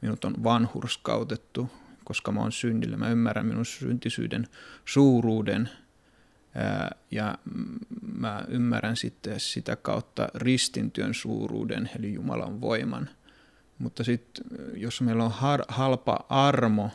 minut 0.02 0.26
on 0.26 0.44
vanhurskautettu, 0.44 1.70
koska 2.04 2.32
mä 2.32 2.40
oon 2.40 2.52
synnillä. 2.52 2.98
Mä 2.98 3.10
ymmärrän 3.10 3.46
minun 3.46 3.66
syntisyyden 3.66 4.48
suuruuden 4.86 5.70
ja 7.12 7.38
mä 8.16 8.46
ymmärrän 8.48 8.96
sitten 8.96 9.40
sitä 9.40 9.76
kautta 9.76 10.30
ristintyön 10.36 11.14
suuruuden, 11.14 11.90
eli 12.00 12.14
Jumalan 12.14 12.62
voiman. 12.62 13.10
Mutta 13.80 14.04
sitten 14.04 14.46
jos 14.74 15.02
meillä 15.02 15.24
on 15.24 15.32
har, 15.32 15.62
halpa 15.68 16.26
armo, 16.30 16.90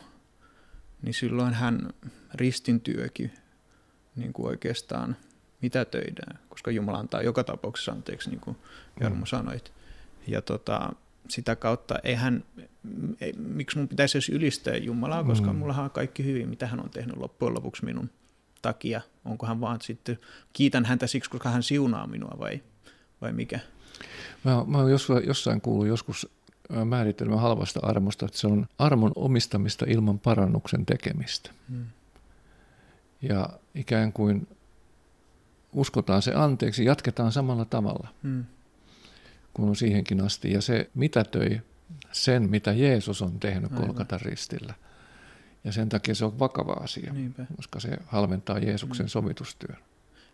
niin 1.01 1.13
silloin 1.13 1.53
hän 1.53 1.89
ristintyökin 2.33 3.31
niin 4.15 4.33
kuin 4.33 4.47
oikeastaan 4.47 5.15
töidään, 5.91 6.39
koska 6.49 6.71
Jumala 6.71 6.97
antaa 6.97 7.21
joka 7.21 7.43
tapauksessa 7.43 7.91
anteeksi, 7.91 8.29
niin 8.29 8.39
kuin 8.39 8.57
Jarmo 8.99 9.19
mm. 9.19 9.25
sanoit. 9.25 9.71
Ja 10.27 10.41
tota, 10.41 10.93
sitä 11.29 11.55
kautta 11.55 11.95
eihän, 12.03 12.43
ei, 13.21 13.33
miksi 13.33 13.77
mun 13.77 13.87
pitäisi 13.87 14.17
edes 14.17 14.29
ylistää 14.29 14.75
Jumalaa, 14.75 15.23
koska 15.23 15.53
mm. 15.53 15.59
mullahan 15.59 15.85
on 15.85 15.91
kaikki 15.91 16.25
hyvin, 16.25 16.49
mitä 16.49 16.67
hän 16.67 16.79
on 16.79 16.89
tehnyt 16.89 17.17
loppujen 17.17 17.53
lopuksi 17.53 17.85
minun 17.85 18.09
takia. 18.61 19.01
Onko 19.25 19.45
hän 19.45 19.61
vaan 19.61 19.81
sitten, 19.81 20.19
kiitän 20.53 20.85
häntä 20.85 21.07
siksi, 21.07 21.29
koska 21.29 21.49
hän 21.49 21.63
siunaa 21.63 22.07
minua 22.07 22.35
vai, 22.39 22.61
vai 23.21 23.33
mikä? 23.33 23.59
Mä, 24.43 24.63
mä 24.67 24.77
oon 24.77 24.91
jossain, 24.91 25.27
jossain 25.27 25.61
kuullut 25.61 25.87
joskus 25.87 26.29
määritelmä 26.85 27.37
halvasta 27.37 27.79
armosta, 27.83 28.25
että 28.25 28.37
se 28.37 28.47
on 28.47 28.67
armon 28.77 29.11
omistamista 29.15 29.85
ilman 29.89 30.19
parannuksen 30.19 30.85
tekemistä. 30.85 31.51
Hmm. 31.69 31.85
Ja 33.21 33.49
ikään 33.75 34.13
kuin 34.13 34.47
uskotaan 35.73 36.21
se 36.21 36.33
anteeksi, 36.33 36.85
jatketaan 36.85 37.31
samalla 37.31 37.65
tavalla. 37.65 38.07
Hmm 38.23 38.45
kuin 39.53 39.69
on 39.69 39.75
siihenkin 39.75 40.21
asti. 40.21 40.51
Ja 40.51 40.61
se 40.61 40.89
mitätöi 40.93 41.61
sen, 42.11 42.49
mitä 42.49 42.71
Jeesus 42.71 43.21
on 43.21 43.39
tehnyt 43.39 43.71
Kolkatan 43.71 44.21
ristillä. 44.21 44.73
Ja 45.63 45.71
sen 45.71 45.89
takia 45.89 46.15
se 46.15 46.25
on 46.25 46.39
vakava 46.39 46.73
asia, 46.73 47.13
Niinpä. 47.13 47.45
koska 47.55 47.79
se 47.79 47.97
halventaa 48.05 48.59
Jeesuksen 48.59 49.05
mm. 49.05 49.09
sovitustyön. 49.09 49.77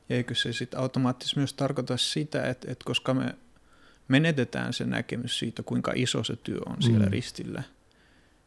Ja 0.09 0.15
eikö 0.15 0.35
se 0.35 0.53
sitten 0.53 0.79
automaattisesti 0.79 1.39
myös 1.39 1.53
tarkoita 1.53 1.97
sitä, 1.97 2.49
että, 2.49 2.71
että 2.71 2.85
koska 2.85 3.13
me 3.13 3.35
menetetään 4.07 4.73
se 4.73 4.85
näkemys 4.85 5.39
siitä, 5.39 5.63
kuinka 5.63 5.91
iso 5.95 6.23
se 6.23 6.35
työ 6.35 6.59
on 6.65 6.81
siellä 6.81 7.05
mm. 7.05 7.11
ristillä, 7.11 7.63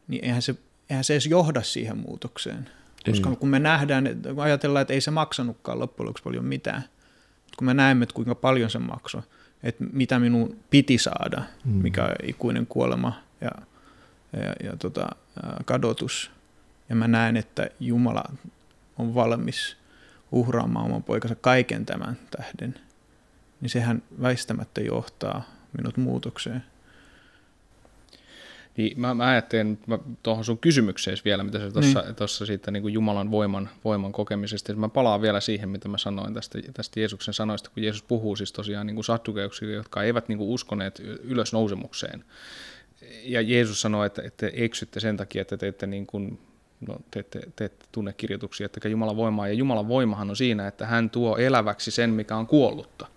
niin 0.07 0.25
eihän 0.25 0.41
se, 0.41 0.55
eihän 0.89 1.03
se 1.03 1.13
edes 1.13 1.25
johda 1.25 1.61
siihen 1.61 1.97
muutokseen. 1.97 2.69
Koska 3.05 3.29
ei. 3.29 3.35
kun 3.35 3.49
me 3.49 3.59
nähdään, 3.59 4.09
kun 4.35 4.43
ajatellaan, 4.43 4.81
että 4.81 4.93
ei 4.93 5.01
se 5.01 5.11
maksanutkaan 5.11 5.79
loppujen 5.79 6.07
lopuksi 6.07 6.23
paljon 6.23 6.45
mitään, 6.45 6.83
kun 7.57 7.65
me 7.65 7.73
näemme, 7.73 8.03
että 8.03 8.15
kuinka 8.15 8.35
paljon 8.35 8.69
se 8.69 8.79
maksoi, 8.79 9.21
että 9.63 9.83
mitä 9.93 10.19
minun 10.19 10.57
piti 10.69 10.97
saada, 10.97 11.43
mm. 11.65 11.71
mikä 11.71 12.03
on 12.03 12.11
ikuinen 12.23 12.67
kuolema 12.67 13.13
ja, 13.41 13.51
ja, 14.33 14.53
ja 14.63 14.77
tota, 14.77 15.09
kadotus. 15.65 16.31
Ja 16.91 16.95
mä 16.95 17.07
näen, 17.07 17.37
että 17.37 17.69
Jumala 17.79 18.23
on 18.97 19.15
valmis 19.15 19.77
uhraamaan 20.31 20.85
oman 20.85 21.03
poikansa 21.03 21.35
kaiken 21.35 21.85
tämän 21.85 22.17
tähden, 22.37 22.75
niin 23.61 23.69
sehän 23.69 24.03
väistämättä 24.21 24.81
johtaa 24.81 25.43
minut 25.77 25.97
muutokseen. 25.97 26.63
Niin 28.77 28.99
mä, 28.99 29.13
mä 29.13 29.27
ajattelen 29.27 29.79
tuohon 30.23 30.45
sun 30.45 30.57
kysymykseen 30.57 31.17
vielä, 31.25 31.43
mitä 31.43 31.59
sä 31.59 31.71
tuossa 32.17 32.43
niin. 32.43 32.47
siitä 32.47 32.71
niin 32.71 32.81
kuin 32.81 32.93
Jumalan 32.93 33.31
voiman, 33.31 33.69
voiman 33.83 34.11
kokemisesta. 34.11 34.73
Mä 34.73 34.89
palaan 34.89 35.21
vielä 35.21 35.39
siihen, 35.39 35.69
mitä 35.69 35.89
mä 35.89 35.97
sanoin 35.97 36.33
tästä, 36.33 36.59
tästä 36.73 36.99
Jeesuksen 36.99 37.33
sanoista, 37.33 37.69
kun 37.69 37.83
Jeesus 37.83 38.03
puhuu 38.03 38.35
siis 38.35 38.51
tosiaan 38.51 38.87
niin 38.87 38.95
kuin 38.95 39.75
jotka 39.75 40.03
eivät 40.03 40.27
niin 40.27 40.37
kuin 40.37 40.49
uskoneet 40.49 40.99
ylösnousemukseen. 41.23 42.25
Ja 43.23 43.41
Jeesus 43.41 43.81
sanoi, 43.81 44.05
että, 44.05 44.21
että 44.21 44.49
eksytte 44.53 44.99
sen 44.99 45.17
takia, 45.17 45.41
että 45.41 45.57
te 45.57 45.67
ette, 45.67 45.87
niin 45.87 46.07
kuin, 46.07 46.39
no, 46.87 46.95
te, 47.11 47.19
ette, 47.19 47.41
te 47.55 47.65
ette 47.65 47.85
tunne 47.91 48.13
kirjoituksia, 48.13 48.65
että 48.65 48.89
Jumalan 48.89 49.15
voimaa. 49.15 49.47
Ja 49.47 49.53
Jumalan 49.53 49.87
voimahan 49.87 50.29
on 50.29 50.35
siinä, 50.35 50.67
että 50.67 50.85
hän 50.85 51.09
tuo 51.09 51.37
eläväksi 51.37 51.91
sen, 51.91 52.09
mikä 52.09 52.35
on 52.37 52.47
kuollutta. 52.47 53.07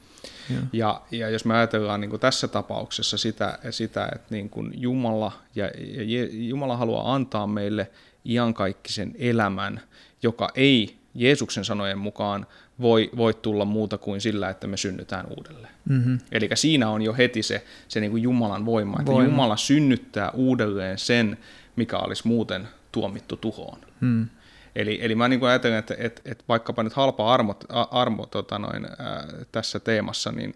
Ja, 0.72 1.02
ja 1.10 1.28
jos 1.28 1.44
me 1.44 1.54
ajatellaan 1.54 2.00
niin 2.00 2.10
kuin 2.10 2.20
tässä 2.20 2.48
tapauksessa 2.48 3.18
sitä, 3.18 3.58
sitä 3.70 4.08
että 4.14 4.26
niin 4.30 4.50
kuin 4.50 4.72
Jumala, 4.76 5.32
ja, 5.54 5.70
ja 6.04 6.28
Jumala 6.30 6.76
haluaa 6.76 7.14
antaa 7.14 7.46
meille 7.46 7.90
iankaikkisen 8.24 9.14
elämän, 9.18 9.80
joka 10.22 10.50
ei 10.54 10.96
Jeesuksen 11.14 11.64
sanojen 11.64 11.98
mukaan 11.98 12.46
voi, 12.80 13.10
voi 13.16 13.34
tulla 13.34 13.64
muuta 13.64 13.98
kuin 13.98 14.20
sillä, 14.20 14.48
että 14.50 14.66
me 14.66 14.76
synnytään 14.76 15.26
uudelleen. 15.36 15.74
Mm-hmm. 15.88 16.18
Eli 16.32 16.48
siinä 16.54 16.90
on 16.90 17.02
jo 17.02 17.14
heti 17.14 17.42
se, 17.42 17.64
se 17.88 18.00
niin 18.00 18.10
kuin 18.10 18.22
Jumalan 18.22 18.66
voima, 18.66 18.96
että 19.00 19.12
voima. 19.12 19.30
Jumala 19.30 19.56
synnyttää 19.56 20.30
uudelleen 20.30 20.98
sen, 20.98 21.38
mikä 21.76 21.98
olisi 21.98 22.28
muuten 22.28 22.68
tuomittu 22.94 23.36
tuhoon. 23.36 23.78
Mm. 24.00 24.28
Eli, 24.76 24.98
eli 25.02 25.14
mä 25.14 25.28
niin 25.28 25.44
ajattelen, 25.44 25.78
että, 25.78 25.94
että, 25.98 26.22
että 26.24 26.44
vaikkapa 26.48 26.82
nyt 26.82 26.92
halpa 26.92 27.34
armo, 27.34 27.56
armo 27.90 28.26
tota 28.26 28.58
noin, 28.58 28.84
ää, 28.84 29.26
tässä 29.52 29.80
teemassa, 29.80 30.32
niin, 30.32 30.54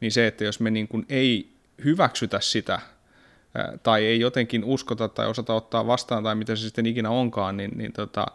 niin 0.00 0.12
se, 0.12 0.26
että 0.26 0.44
jos 0.44 0.60
me 0.60 0.70
niin 0.70 0.88
kuin 0.88 1.06
ei 1.08 1.52
hyväksytä 1.84 2.40
sitä, 2.40 2.80
ää, 3.54 3.78
tai 3.82 4.04
ei 4.06 4.20
jotenkin 4.20 4.64
uskota 4.64 5.08
tai 5.08 5.26
osata 5.26 5.54
ottaa 5.54 5.86
vastaan, 5.86 6.22
tai 6.22 6.34
mitä 6.34 6.56
se 6.56 6.62
sitten 6.62 6.86
ikinä 6.86 7.10
onkaan, 7.10 7.56
niin, 7.56 7.70
niin 7.78 7.92
tota, 7.92 8.26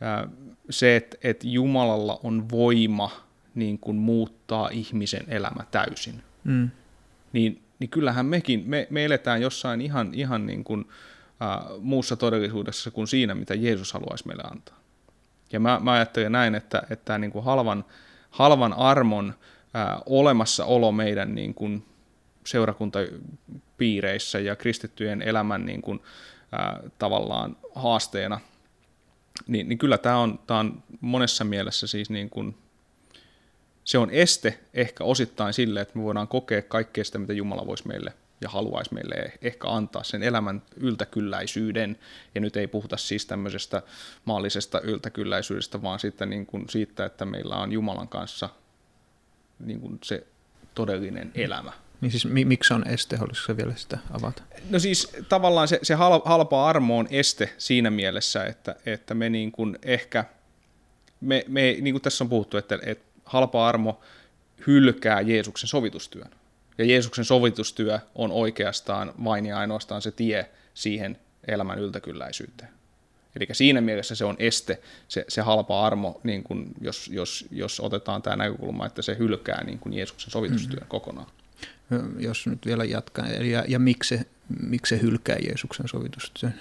ää, 0.00 0.28
se, 0.70 0.96
että, 0.96 1.16
että 1.22 1.46
Jumalalla 1.48 2.20
on 2.22 2.50
voima 2.50 3.10
niin 3.54 3.78
kuin 3.78 3.96
muuttaa 3.96 4.68
ihmisen 4.68 5.24
elämä 5.28 5.64
täysin, 5.70 6.22
mm. 6.44 6.70
niin, 7.32 7.62
niin 7.78 7.90
kyllähän 7.90 8.26
mekin, 8.26 8.62
me, 8.66 8.86
me 8.90 9.04
eletään 9.04 9.42
jossain 9.42 9.80
ihan, 9.80 10.14
ihan 10.14 10.46
niin 10.46 10.64
kuin, 10.64 10.80
äh, 10.88 11.15
muussa 11.80 12.16
todellisuudessa 12.16 12.90
kuin 12.90 13.06
siinä, 13.08 13.34
mitä 13.34 13.54
Jeesus 13.54 13.92
haluaisi 13.92 14.26
meille 14.26 14.42
antaa. 14.52 14.76
Ja 15.52 15.60
mä, 15.60 15.80
mä 15.82 15.92
ajattelen 15.92 16.32
näin, 16.32 16.54
että, 16.54 16.82
että 16.90 17.18
niin 17.18 17.30
kuin 17.30 17.44
halvan, 17.44 17.84
halvan 18.30 18.72
armon 18.72 19.34
äh, 19.76 20.02
olemassaolo 20.06 20.92
meidän 20.92 21.34
niin 21.34 21.54
kuin 21.54 21.84
seurakuntapiireissä 22.44 24.38
ja 24.38 24.56
kristittyjen 24.56 25.22
elämän 25.22 25.66
niin 25.66 25.82
kuin, 25.82 26.02
äh, 26.54 26.90
tavallaan 26.98 27.56
haasteena, 27.74 28.40
niin, 29.46 29.68
niin 29.68 29.78
kyllä 29.78 29.98
tämä 29.98 30.18
on, 30.18 30.38
tämä 30.46 30.60
on 30.60 30.82
monessa 31.00 31.44
mielessä 31.44 31.86
siis 31.86 32.10
niin 32.10 32.30
kuin, 32.30 32.56
se 33.84 33.98
on 33.98 34.10
este 34.10 34.58
ehkä 34.74 35.04
osittain 35.04 35.52
sille, 35.52 35.80
että 35.80 35.98
me 35.98 36.04
voidaan 36.04 36.28
kokea 36.28 36.62
kaikkea 36.62 37.04
sitä, 37.04 37.18
mitä 37.18 37.32
Jumala 37.32 37.66
voisi 37.66 37.88
meille 37.88 38.12
ja 38.40 38.48
haluaisi 38.48 38.94
meille 38.94 39.32
ehkä 39.42 39.68
antaa 39.68 40.02
sen 40.02 40.22
elämän 40.22 40.62
yltäkylläisyyden. 40.76 41.98
Ja 42.34 42.40
nyt 42.40 42.56
ei 42.56 42.66
puhuta 42.66 42.96
siis 42.96 43.26
tämmöisestä 43.26 43.82
maallisesta 44.24 44.80
yltäkylläisyydestä, 44.80 45.82
vaan 45.82 45.98
sitten 45.98 46.30
niin 46.30 46.46
kuin 46.46 46.68
siitä, 46.68 47.04
että 47.04 47.24
meillä 47.24 47.56
on 47.56 47.72
Jumalan 47.72 48.08
kanssa 48.08 48.48
niin 49.58 49.80
kuin 49.80 49.98
se 50.04 50.26
todellinen 50.74 51.30
elämä. 51.34 51.72
Niin 52.00 52.10
siis 52.10 52.26
mi- 52.26 52.44
miksi 52.44 52.74
on 52.74 52.88
este, 52.88 53.16
haluaisitko 53.16 53.56
vielä 53.56 53.74
sitä 53.76 53.98
avata? 54.10 54.42
No 54.70 54.78
siis 54.78 55.12
tavallaan 55.28 55.68
se, 55.68 55.78
se 55.82 55.94
halpa 56.24 56.68
armo 56.68 56.98
on 56.98 57.06
este 57.10 57.54
siinä 57.58 57.90
mielessä, 57.90 58.44
että, 58.44 58.76
että 58.86 59.14
me 59.14 59.28
niin 59.30 59.52
kuin 59.52 59.78
ehkä, 59.82 60.24
me, 61.20 61.44
me, 61.48 61.76
niin 61.80 61.94
kuin 61.94 62.02
tässä 62.02 62.24
on 62.24 62.30
puhuttu, 62.30 62.56
että, 62.56 62.78
että 62.82 63.04
halpa 63.24 63.68
armo 63.68 64.00
hylkää 64.66 65.20
Jeesuksen 65.20 65.68
sovitustyön. 65.68 66.30
Ja 66.78 66.84
Jeesuksen 66.84 67.24
sovitustyö 67.24 67.98
on 68.14 68.32
oikeastaan 68.32 69.12
vain 69.24 69.46
ja 69.46 69.58
ainoastaan 69.58 70.02
se 70.02 70.10
tie 70.10 70.50
siihen 70.74 71.18
elämän 71.48 71.78
yltäkylläisyyteen. 71.78 72.70
Eli 73.36 73.46
siinä 73.52 73.80
mielessä 73.80 74.14
se 74.14 74.24
on 74.24 74.36
este, 74.38 74.80
se, 75.08 75.24
se 75.28 75.40
halpa 75.40 75.86
armo, 75.86 76.20
niin 76.22 76.42
kun 76.42 76.70
jos, 76.80 77.08
jos, 77.08 77.44
jos 77.50 77.80
otetaan 77.80 78.22
tämä 78.22 78.36
näkökulma, 78.36 78.86
että 78.86 79.02
se 79.02 79.18
hylkää 79.18 79.64
niin 79.64 79.78
kun 79.78 79.92
Jeesuksen 79.92 80.30
sovitustyön 80.30 80.78
mm-hmm. 80.78 80.88
kokonaan. 80.88 81.26
Jos 82.18 82.46
nyt 82.46 82.66
vielä 82.66 82.84
jatkan, 82.84 83.50
ja, 83.50 83.64
ja 83.68 83.78
miksi, 83.78 84.16
se, 84.16 84.24
miksi 84.62 84.96
se 84.96 85.02
hylkää 85.02 85.36
Jeesuksen 85.46 85.88
sovitustyön? 85.88 86.54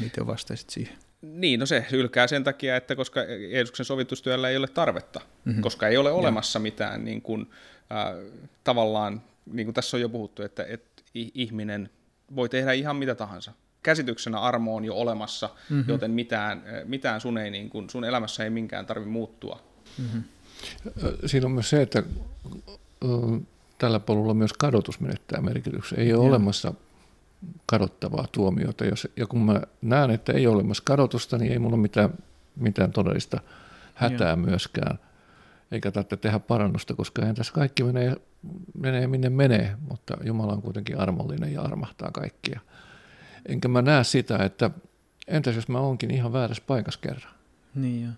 Miten 0.00 0.26
vastaisit 0.26 0.70
siihen? 0.70 0.94
Niin, 1.22 1.60
no 1.60 1.66
se 1.66 1.86
hylkää 1.90 2.26
sen 2.26 2.44
takia, 2.44 2.76
että 2.76 2.96
koska 2.96 3.20
Jeesuksen 3.50 3.86
sovitustyöllä 3.86 4.48
ei 4.48 4.56
ole 4.56 4.68
tarvetta, 4.68 5.20
mm-hmm. 5.44 5.62
koska 5.62 5.88
ei 5.88 5.96
ole 5.96 6.10
olemassa 6.10 6.56
ja. 6.56 6.60
mitään 6.60 7.04
niin 7.04 7.22
kuin, 7.22 7.50
äh, 7.92 8.32
tavallaan 8.64 9.22
niin 9.52 9.66
kuin 9.66 9.74
tässä 9.74 9.96
on 9.96 10.00
jo 10.00 10.08
puhuttu, 10.08 10.42
että, 10.42 10.64
että 10.64 11.02
ihminen 11.14 11.90
voi 12.36 12.48
tehdä 12.48 12.72
ihan 12.72 12.96
mitä 12.96 13.14
tahansa. 13.14 13.52
Käsityksenä 13.82 14.40
armo 14.40 14.76
on 14.76 14.84
jo 14.84 14.94
olemassa, 14.94 15.50
mm-hmm. 15.70 15.92
joten 15.92 16.10
mitään, 16.10 16.62
mitään 16.84 17.20
sun, 17.20 17.38
ei, 17.38 17.50
niin 17.50 17.70
kuin, 17.70 17.90
sun 17.90 18.04
elämässä 18.04 18.44
ei 18.44 18.50
minkään 18.50 18.86
tarvitse 18.86 19.10
muuttua. 19.10 19.60
Mm-hmm. 19.98 20.22
Siinä 21.26 21.46
on 21.46 21.52
myös 21.52 21.70
se, 21.70 21.82
että 21.82 22.02
tällä 23.78 24.00
polulla 24.00 24.34
myös 24.34 24.52
kadotus 24.52 25.00
menettää 25.00 25.40
merkityksen. 25.40 25.98
Ei 25.98 26.12
ole 26.12 26.22
Joo. 26.22 26.28
olemassa 26.28 26.74
kadottavaa 27.66 28.26
tuomiota. 28.32 28.84
Jos, 28.84 29.08
ja 29.16 29.26
kun 29.26 29.40
mä 29.44 29.62
näen, 29.82 30.10
että 30.10 30.32
ei 30.32 30.46
ole 30.46 30.54
olemassa 30.54 30.82
kadotusta, 30.86 31.38
niin 31.38 31.52
ei 31.52 31.58
mulla 31.58 31.74
ole 31.74 31.82
mitään, 31.82 32.10
mitään 32.56 32.92
todellista 32.92 33.40
hätää 33.94 34.28
Joo. 34.28 34.36
myöskään. 34.36 34.98
Eikä 35.72 35.90
tarvitse 35.90 36.16
tehdä 36.16 36.38
parannusta, 36.38 36.94
koska 36.94 37.22
eihän 37.22 37.34
tässä 37.34 37.52
kaikki 37.52 37.84
menee 37.84 38.16
menee 38.78 39.06
minne 39.06 39.30
menee, 39.30 39.76
mutta 39.88 40.16
Jumala 40.24 40.52
on 40.52 40.62
kuitenkin 40.62 40.98
armollinen 40.98 41.52
ja 41.52 41.62
armahtaa 41.62 42.10
kaikkia. 42.10 42.60
Enkä 43.46 43.68
mä 43.68 43.82
näe 43.82 44.04
sitä, 44.04 44.36
että 44.36 44.70
entäs 45.28 45.56
jos 45.56 45.68
mä 45.68 45.80
oonkin 45.80 46.10
ihan 46.10 46.32
väärässä 46.32 46.62
paikassa 46.66 47.00
kerran. 47.00 47.34
Niin 47.74 48.04
jo. 48.04 48.10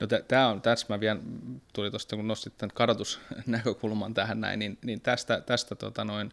No 0.00 0.06
tämä 0.28 0.48
on, 0.48 0.62
tässä 0.62 0.86
mä 0.88 1.00
vielä, 1.00 1.20
tuli 1.72 1.90
tuosta 1.90 2.16
kun 2.16 2.28
nostit 2.28 2.58
tämän 2.58 2.74
kadotusnäkökulman 2.74 4.14
tähän 4.14 4.40
näin, 4.40 4.58
niin, 4.58 4.78
niin 4.84 5.00
tästä, 5.00 5.40
tästä 5.40 5.74
tota 5.74 6.04
noin, 6.04 6.32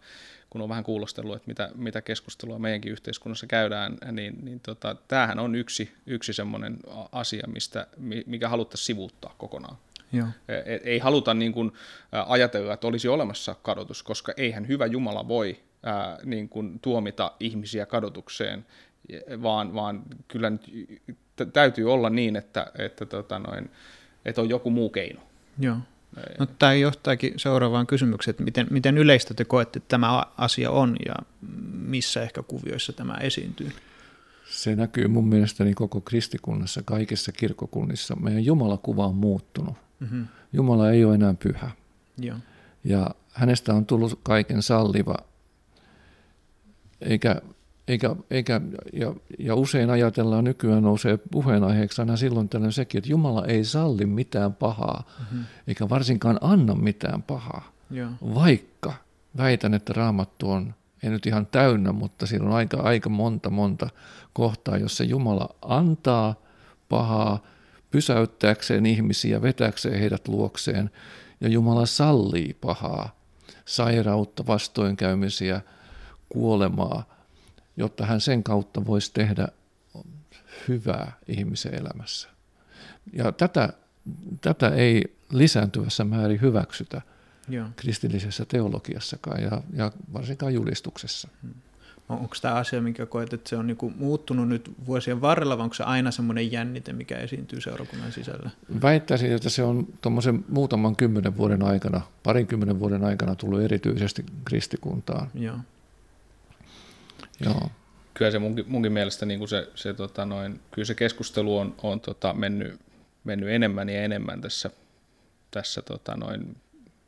kun 0.50 0.62
on 0.62 0.70
vähän 0.70 0.84
kuulostellut, 0.84 1.36
että 1.36 1.48
mitä, 1.48 1.72
mitä 1.76 2.02
keskustelua 2.02 2.60
meidänkin 2.60 2.92
yhteiskunnassa 2.92 3.48
käydään, 3.48 3.98
niin, 4.12 4.46
niin 4.46 4.60
tota, 4.60 4.96
tämähän 5.08 5.40
on 5.40 5.56
yksi, 5.56 5.94
yksi 6.06 6.34
semmoinen 6.34 6.78
asia, 7.12 7.48
mistä, 7.48 7.88
mikä 8.26 8.50
haluttaisiin 8.50 8.86
sivuuttaa 8.86 9.36
kokonaan. 9.38 9.78
Joo. 10.12 10.28
E, 10.48 10.74
ei 10.84 11.00
haluta 11.00 11.34
niin 11.34 11.52
kuin 11.52 11.72
ajatella, 12.28 12.74
että 12.74 12.88
olisi 12.88 13.08
olemassa 13.08 13.56
kadotus, 13.62 14.04
koska 14.04 14.34
eihän 14.38 14.68
hyvä 14.68 14.86
Jumala 14.86 15.28
voi 15.28 15.60
ää, 15.84 16.18
niin 16.24 16.50
kuin 16.50 16.80
tuomita 16.80 17.32
ihmisiä 17.40 17.86
kadotukseen, 17.86 18.66
vaan, 19.42 19.74
vaan 19.74 20.04
kyllä 20.28 20.50
nyt 20.50 20.84
täytyy 21.54 21.94
olla 21.94 22.10
niin, 22.10 22.36
että, 22.36 22.72
että, 22.78 23.06
tota 23.06 23.40
noin, 23.40 23.72
että 24.26 24.42
on 24.42 24.50
joku 24.50 24.70
muu 24.70 24.90
keino. 24.90 25.22
Joo. 25.60 25.78
No, 26.40 26.46
tämä 26.60 26.74
johtaakin 26.74 27.34
seuraavaan 27.38 27.88
kysymykseen, 27.88 28.32
että 28.32 28.44
miten, 28.44 28.68
miten 28.70 28.98
yleistä 28.98 29.34
te 29.34 29.46
koette, 29.46 29.80
että 29.80 29.88
tämä 29.90 30.24
asia 30.38 30.72
on 30.72 30.96
ja 31.06 31.16
missä 31.72 32.22
ehkä 32.22 32.44
kuvioissa 32.44 32.94
tämä 32.94 33.14
esiintyy? 33.14 33.72
Se 34.50 34.76
näkyy 34.76 35.08
mun 35.08 35.28
mielestäni 35.28 35.74
koko 35.74 36.02
kristikunnassa, 36.02 36.82
kaikissa 36.86 37.32
kirkokunnissa. 37.32 38.16
Meidän 38.16 38.46
Jumalakuva 38.46 39.06
on 39.06 39.16
muuttunut. 39.16 39.76
Mm-hmm. 40.02 40.28
Jumala 40.54 40.92
ei 40.92 41.06
ole 41.06 41.16
enää 41.16 41.34
pyhä. 41.44 41.72
Joo. 42.18 42.38
Ja 42.84 43.10
hänestä 43.34 43.74
on 43.74 43.86
tullut 43.86 44.20
kaiken 44.24 44.62
salliva. 44.62 45.18
Eikä, 47.02 47.42
eikä, 47.88 48.16
eikä, 48.32 48.62
ja, 48.94 49.16
ja 49.40 49.56
usein 49.56 49.90
ajatellaan, 49.90 50.44
nykyään 50.44 50.84
nousee 50.84 51.20
puheenaiheeksi 51.32 52.02
aina 52.02 52.18
silloin 52.18 52.50
tällöin 52.50 52.72
sekin, 52.72 52.98
että 52.98 53.10
Jumala 53.10 53.46
ei 53.46 53.64
salli 53.64 54.06
mitään 54.06 54.54
pahaa, 54.54 55.04
mm-hmm. 55.20 55.46
eikä 55.68 55.90
varsinkaan 55.90 56.38
anna 56.42 56.76
mitään 56.76 57.24
pahaa. 57.24 57.72
Joo. 57.92 58.12
Vaikka 58.36 58.94
väitän, 59.38 59.74
että 59.74 59.94
raamattu 59.94 60.52
on, 60.52 60.74
ei 61.04 61.10
nyt 61.10 61.26
ihan 61.26 61.46
täynnä, 61.46 61.92
mutta 61.92 62.26
siinä 62.26 62.46
on 62.46 62.54
aika, 62.54 62.78
aika 62.82 63.10
monta, 63.10 63.50
monta 63.50 63.90
kohtaa, 64.34 64.78
jossa 64.78 65.04
Jumala 65.04 65.50
antaa 65.62 66.36
pahaa, 66.90 67.44
pysäyttääkseen 67.92 68.86
ihmisiä, 68.86 69.42
vetäkseen 69.42 70.00
heidät 70.00 70.28
luokseen. 70.28 70.92
Ja 71.42 71.48
Jumala 71.50 71.86
sallii 71.86 72.54
pahaa, 72.62 73.20
sairautta, 73.66 74.48
vastoinkäymisiä, 74.48 75.62
kuolemaa, 76.30 77.16
jotta 77.78 78.06
hän 78.06 78.22
sen 78.22 78.44
kautta 78.44 78.86
voisi 78.86 79.14
tehdä 79.14 79.48
hyvää 80.68 81.12
ihmisen 81.28 81.76
elämässä. 81.76 82.30
Ja 83.14 83.32
tätä, 83.32 83.74
tätä 84.42 84.70
ei 84.70 85.18
lisääntyvässä 85.32 86.04
määrin 86.04 86.42
hyväksytä 86.42 87.02
Joo. 87.50 87.68
kristillisessä 87.76 88.46
teologiassakaan 88.46 89.44
ja, 89.44 89.62
ja 89.74 89.92
varsinkaan 90.14 90.54
julistuksessa. 90.54 91.28
Hmm 91.42 91.54
onko 92.12 92.36
tämä 92.42 92.56
asia, 92.56 92.82
minkä 92.82 93.06
koet, 93.06 93.34
että 93.34 93.50
se 93.50 93.56
on 93.56 93.68
niinku 93.68 93.94
muuttunut 93.98 94.48
nyt 94.48 94.72
vuosien 94.86 95.22
varrella, 95.22 95.58
vai 95.58 95.64
onko 95.64 95.74
se 95.74 95.84
aina 95.84 96.12
semmoinen 96.12 96.52
jännite, 96.52 96.94
mikä 96.94 97.18
esiintyy 97.18 97.62
seurakunnan 97.62 98.12
sisällä? 98.12 98.50
Väittäisin, 98.82 99.32
että 99.32 99.50
se 99.50 99.64
on 99.64 99.88
tuommoisen 100.02 100.46
muutaman 100.50 100.96
kymmenen 100.96 101.38
vuoden 101.38 101.64
aikana, 101.64 102.02
parinkymmenen 102.24 102.80
vuoden 102.80 103.04
aikana 103.04 103.36
tullut 103.36 103.62
erityisesti 103.62 104.26
kristikuntaan. 104.46 105.28
Joo. 105.34 105.58
Joo. 107.46 107.70
Kyllä 108.14 108.32
se 108.32 108.40
munkin, 108.40 108.66
munkin 108.68 108.92
mielestä 108.92 109.26
niin 109.26 109.40
kuin 109.40 109.50
se, 109.50 109.68
se, 109.76 109.94
tota 109.94 110.26
noin, 110.26 110.60
kyllä 110.72 110.86
se 110.86 110.96
keskustelu 110.96 111.58
on, 111.58 111.76
on 111.84 112.00
tota 112.00 112.34
mennyt, 112.34 112.80
mennyt 113.24 113.50
enemmän 113.50 113.90
ja 113.90 114.04
enemmän 114.04 114.42
tässä 114.42 114.72
tässä 115.52 115.82
tota 115.82 116.16
noin, 116.18 116.58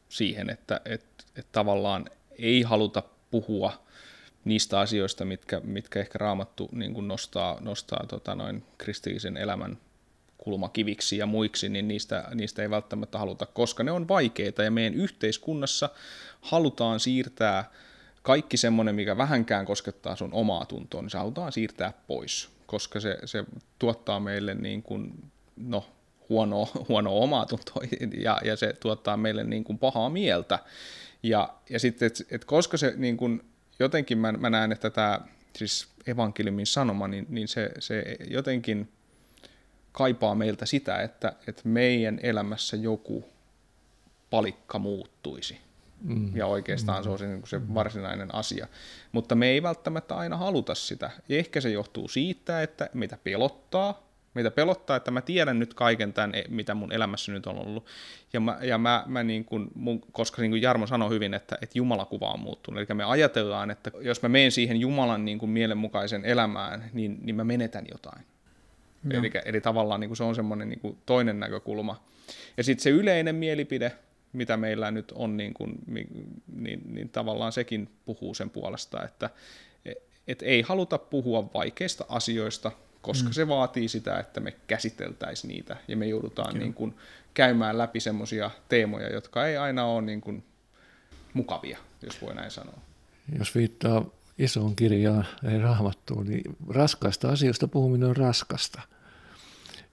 siihen, 0.09 0.49
että 0.49 0.81
et, 0.85 1.05
et 1.35 1.47
tavallaan 1.51 2.05
ei 2.39 2.61
haluta 2.61 3.03
puhua 3.31 3.83
niistä 4.45 4.79
asioista, 4.79 5.25
mitkä, 5.25 5.61
mitkä 5.63 5.99
ehkä 5.99 6.17
raamattu 6.17 6.69
niin 6.71 6.93
kuin 6.93 7.07
nostaa, 7.07 7.57
nostaa 7.61 8.05
tota 8.07 8.35
noin 8.35 8.63
kristillisen 8.77 9.37
elämän 9.37 9.77
kulmakiviksi 10.37 11.17
ja 11.17 11.25
muiksi, 11.25 11.69
niin 11.69 11.87
niistä, 11.87 12.27
niistä 12.35 12.61
ei 12.61 12.69
välttämättä 12.69 13.19
haluta, 13.19 13.45
koska 13.45 13.83
ne 13.83 13.91
on 13.91 14.07
vaikeita 14.07 14.63
ja 14.63 14.71
meidän 14.71 14.93
yhteiskunnassa 14.93 15.89
halutaan 16.41 16.99
siirtää 16.99 17.71
kaikki 18.21 18.57
semmoinen, 18.57 18.95
mikä 18.95 19.17
vähänkään 19.17 19.65
koskettaa 19.65 20.15
sun 20.15 20.33
omaa 20.33 20.65
tuntoa, 20.65 21.01
niin 21.01 21.09
se 21.09 21.17
halutaan 21.17 21.51
siirtää 21.51 21.93
pois, 22.07 22.49
koska 22.65 22.99
se, 22.99 23.17
se 23.25 23.43
tuottaa 23.79 24.19
meille 24.19 24.53
niin 24.53 24.83
kuin, 24.83 25.31
no, 25.55 25.85
huonoa, 26.29 26.67
huonoa 26.89 27.23
omaa 27.23 27.45
tuntoa 27.45 27.83
ja, 28.17 28.39
ja 28.43 28.57
se 28.57 28.73
tuottaa 28.79 29.17
meille 29.17 29.43
niin 29.43 29.63
kuin 29.63 29.77
pahaa 29.77 30.09
mieltä. 30.09 30.59
Ja, 31.23 31.53
ja 31.69 31.79
sitten, 31.79 32.07
että 32.07 32.23
et 32.31 32.45
koska 32.45 32.77
se 32.77 32.93
niin 32.97 33.17
kuin, 33.17 33.41
jotenkin 33.83 34.17
mä, 34.17 34.31
mä 34.31 34.49
näen, 34.49 34.71
että 34.71 34.89
tämä 34.89 35.19
siis 35.55 35.87
evankeliumin 36.07 36.67
sanoma, 36.67 37.07
niin, 37.07 37.25
niin 37.29 37.47
se, 37.47 37.71
se 37.79 38.17
jotenkin 38.27 38.91
kaipaa 39.91 40.35
meiltä 40.35 40.65
sitä, 40.65 41.01
että, 41.01 41.33
että 41.47 41.61
meidän 41.65 42.19
elämässä 42.23 42.77
joku 42.77 43.25
palikka 44.29 44.79
muuttuisi. 44.79 45.57
Mm. 46.01 46.37
Ja 46.37 46.47
oikeastaan 46.47 46.99
mm. 46.99 47.03
se 47.03 47.09
on 47.09 47.19
se, 47.19 47.27
niin 47.27 47.47
se 47.47 47.73
varsinainen 47.73 48.35
asia. 48.35 48.67
Mutta 49.11 49.35
me 49.35 49.47
ei 49.47 49.63
välttämättä 49.63 50.15
aina 50.15 50.37
haluta 50.37 50.75
sitä. 50.75 51.11
Ehkä 51.29 51.61
se 51.61 51.69
johtuu 51.69 52.07
siitä, 52.07 52.61
että 52.61 52.89
mitä 52.93 53.17
pelottaa, 53.23 54.12
Meitä 54.33 54.51
pelottaa, 54.51 54.97
että 54.97 55.11
mä 55.11 55.21
tiedän 55.21 55.59
nyt 55.59 55.73
kaiken 55.73 56.13
tämän, 56.13 56.35
e, 56.35 56.43
mitä 56.49 56.73
mun 56.73 56.91
elämässä 56.91 57.31
nyt 57.31 57.47
on 57.47 57.59
ollut. 57.59 57.85
Ja 58.33 58.39
mä, 58.39 58.57
ja 58.61 58.77
mä, 58.77 59.03
mä 59.07 59.23
niin 59.23 59.45
kuin, 59.45 59.67
mun, 59.75 60.01
koska 60.11 60.41
niin 60.41 60.51
kuin 60.51 60.61
Jarmo 60.61 60.87
sanoi 60.87 61.09
hyvin, 61.09 61.33
että, 61.33 61.57
että 61.61 61.77
Jumalakuva 61.77 62.31
on 62.31 62.39
muuttunut. 62.39 62.79
Eli 62.79 62.97
me 62.97 63.03
ajatellaan, 63.03 63.71
että 63.71 63.91
jos 64.01 64.21
mä 64.21 64.29
menen 64.29 64.51
siihen 64.51 64.77
Jumalan 64.77 65.25
niin 65.25 65.39
kuin 65.39 65.49
mielenmukaisen 65.49 66.25
elämään, 66.25 66.89
niin, 66.93 67.19
niin 67.21 67.35
mä 67.35 67.43
menetän 67.43 67.85
jotain. 67.91 68.25
Eli, 69.11 69.31
eli 69.45 69.61
tavallaan 69.61 69.99
niin 69.99 70.09
kuin 70.09 70.17
se 70.17 70.23
on 70.23 70.35
semmoinen 70.35 70.69
niin 70.69 70.79
kuin 70.79 70.97
toinen 71.05 71.39
näkökulma. 71.39 72.03
Ja 72.57 72.63
sitten 72.63 72.83
se 72.83 72.89
yleinen 72.89 73.35
mielipide, 73.35 73.91
mitä 74.33 74.57
meillä 74.57 74.91
nyt 74.91 75.11
on, 75.15 75.37
niin, 75.37 75.53
kuin, 75.53 75.75
niin, 75.87 76.07
niin, 76.55 76.81
niin 76.85 77.09
tavallaan 77.09 77.51
sekin 77.51 77.89
puhuu 78.05 78.33
sen 78.33 78.49
puolesta, 78.49 79.03
että 79.03 79.29
et 80.27 80.41
ei 80.41 80.61
haluta 80.61 80.97
puhua 80.97 81.49
vaikeista 81.53 82.05
asioista, 82.09 82.71
koska 83.03 83.29
mm. 83.29 83.33
se 83.33 83.47
vaatii 83.47 83.87
sitä, 83.87 84.19
että 84.19 84.39
me 84.39 84.53
käsiteltäisiin 84.67 85.49
niitä 85.49 85.77
ja 85.87 85.97
me 85.97 86.07
joudutaan 86.07 86.59
niin 86.59 86.73
kuin 86.73 86.95
käymään 87.33 87.77
läpi 87.77 87.99
semmoisia 87.99 88.51
teemoja, 88.69 89.13
jotka 89.13 89.47
ei 89.47 89.57
aina 89.57 89.85
ole 89.85 90.01
niin 90.01 90.21
kuin 90.21 90.43
mukavia, 91.33 91.77
jos 92.01 92.21
voi 92.21 92.35
näin 92.35 92.51
sanoa. 92.51 92.77
Jos 93.39 93.55
viittaa 93.55 94.05
isoon 94.37 94.75
kirjaan, 94.75 95.25
ei 95.51 95.59
raamattuun, 95.59 96.25
niin 96.25 96.55
raskaista 96.69 97.29
asioista 97.29 97.67
puhuminen 97.67 98.09
on 98.09 98.17
raskasta. 98.17 98.81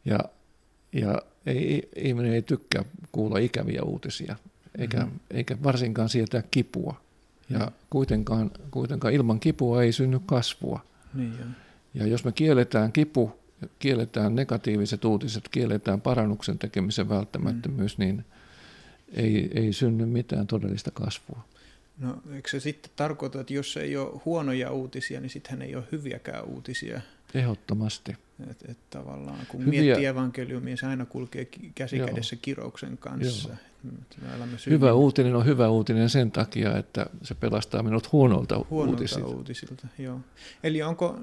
Ja, 0.04 0.18
ja 0.92 1.22
ei, 1.46 1.88
ihminen 1.96 2.32
ei 2.32 2.42
tykkää 2.42 2.84
kuulla 3.12 3.38
ikäviä 3.38 3.82
uutisia, 3.82 4.36
eikä, 4.78 4.98
mm-hmm. 4.98 5.20
eikä 5.30 5.56
varsinkaan 5.62 6.08
sietää 6.08 6.42
kipua. 6.50 7.00
Ja 7.50 7.58
mm. 7.58 7.72
kuitenkaan, 7.90 8.50
kuitenkaan 8.70 9.14
ilman 9.14 9.40
kipua 9.40 9.82
ei 9.82 9.92
synny 9.92 10.20
kasvua. 10.26 10.84
Niin 11.14 11.38
jo. 11.38 11.44
Ja 11.94 12.06
jos 12.06 12.24
me 12.24 12.32
kielletään 12.32 12.92
kipu, 12.92 13.32
kielletään 13.78 14.34
negatiiviset 14.34 15.04
uutiset, 15.04 15.48
kielletään 15.48 16.00
parannuksen 16.00 16.58
tekemisen 16.58 17.08
välttämättömyys, 17.08 17.98
mm. 17.98 18.04
niin 18.04 18.24
ei, 19.12 19.50
ei 19.54 19.72
synny 19.72 20.06
mitään 20.06 20.46
todellista 20.46 20.90
kasvua. 20.90 21.44
No 21.98 22.22
eikö 22.34 22.50
se 22.50 22.60
sitten 22.60 22.92
tarkoita, 22.96 23.40
että 23.40 23.54
jos 23.54 23.76
ei 23.76 23.96
ole 23.96 24.20
huonoja 24.24 24.70
uutisia, 24.70 25.20
niin 25.20 25.30
sittenhän 25.30 25.62
ei 25.62 25.76
ole 25.76 25.84
hyviäkään 25.92 26.44
uutisia? 26.44 27.00
Ehdottomasti. 27.34 28.16
Et, 28.50 28.64
et 28.68 28.78
tavallaan, 28.90 29.46
kun 29.48 29.66
Hyviä... 29.66 29.82
miettii 29.82 30.06
evankeliumia, 30.06 30.76
se 30.76 30.86
aina 30.86 31.06
kulkee 31.06 31.48
käsi 31.74 31.98
kädessä 31.98 32.36
kirouksen 32.36 32.98
kanssa. 32.98 33.48
Joo. 33.48 33.70
Hyvä 34.70 34.92
uutinen 34.92 35.36
on 35.36 35.46
hyvä 35.46 35.68
uutinen 35.68 36.10
sen 36.10 36.30
takia, 36.30 36.76
että 36.76 37.06
se 37.22 37.34
pelastaa 37.34 37.82
minut 37.82 38.12
huonolta, 38.12 38.64
huonolta 38.70 38.96
uutisilta. 38.96 39.26
uutisilta 39.26 39.86
joo. 39.98 40.20
Eli 40.62 40.82
onko, 40.82 41.18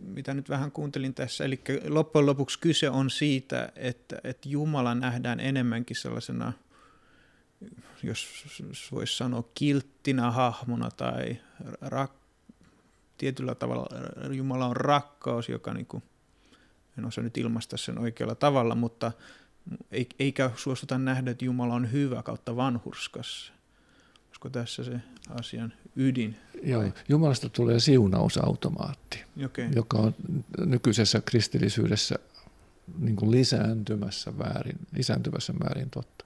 mitä 0.00 0.34
nyt 0.34 0.48
vähän 0.48 0.72
kuuntelin 0.72 1.14
tässä, 1.14 1.44
eli 1.44 1.60
loppujen 1.88 2.26
lopuksi 2.26 2.58
kyse 2.58 2.90
on 2.90 3.10
siitä, 3.10 3.72
että, 3.76 4.16
että 4.24 4.48
Jumala 4.48 4.94
nähdään 4.94 5.40
enemmänkin 5.40 5.96
sellaisena, 5.96 6.52
jos 8.02 8.88
voisi 8.92 9.16
sanoa 9.16 9.44
kilttinä 9.54 10.30
hahmona 10.30 10.90
tai 10.90 11.36
rak, 11.80 12.12
tietyllä 13.18 13.54
tavalla 13.54 13.86
Jumala 14.32 14.66
on 14.66 14.76
rakkaus, 14.76 15.48
joka 15.48 15.74
niin 15.74 15.86
kuin, 15.86 16.02
en 16.98 17.04
osaa 17.04 17.24
nyt 17.24 17.38
ilmaista 17.38 17.76
sen 17.76 17.98
oikealla 17.98 18.34
tavalla, 18.34 18.74
mutta 18.74 19.12
eikä 20.18 20.50
suostuta 20.56 20.98
nähdä, 20.98 21.30
että 21.30 21.44
Jumala 21.44 21.74
on 21.74 21.92
hyvä 21.92 22.22
kautta 22.22 22.56
vanhurskas. 22.56 23.52
Olisiko 24.28 24.50
tässä 24.50 24.84
se 24.84 25.00
asian 25.30 25.72
ydin? 25.96 26.36
Joo, 26.62 26.82
Jumalasta 27.08 27.48
tulee 27.48 27.80
siunausautomaatti, 27.80 29.24
okay. 29.44 29.68
joka 29.74 29.98
on 29.98 30.14
nykyisessä 30.58 31.20
kristillisyydessä 31.20 32.14
niin 32.98 33.16
kuin 33.16 33.30
lisääntymässä 33.30 34.30
määrin, 34.30 34.78
lisääntyvässä 34.96 35.52
määrin 35.52 35.90
totta. 35.90 36.24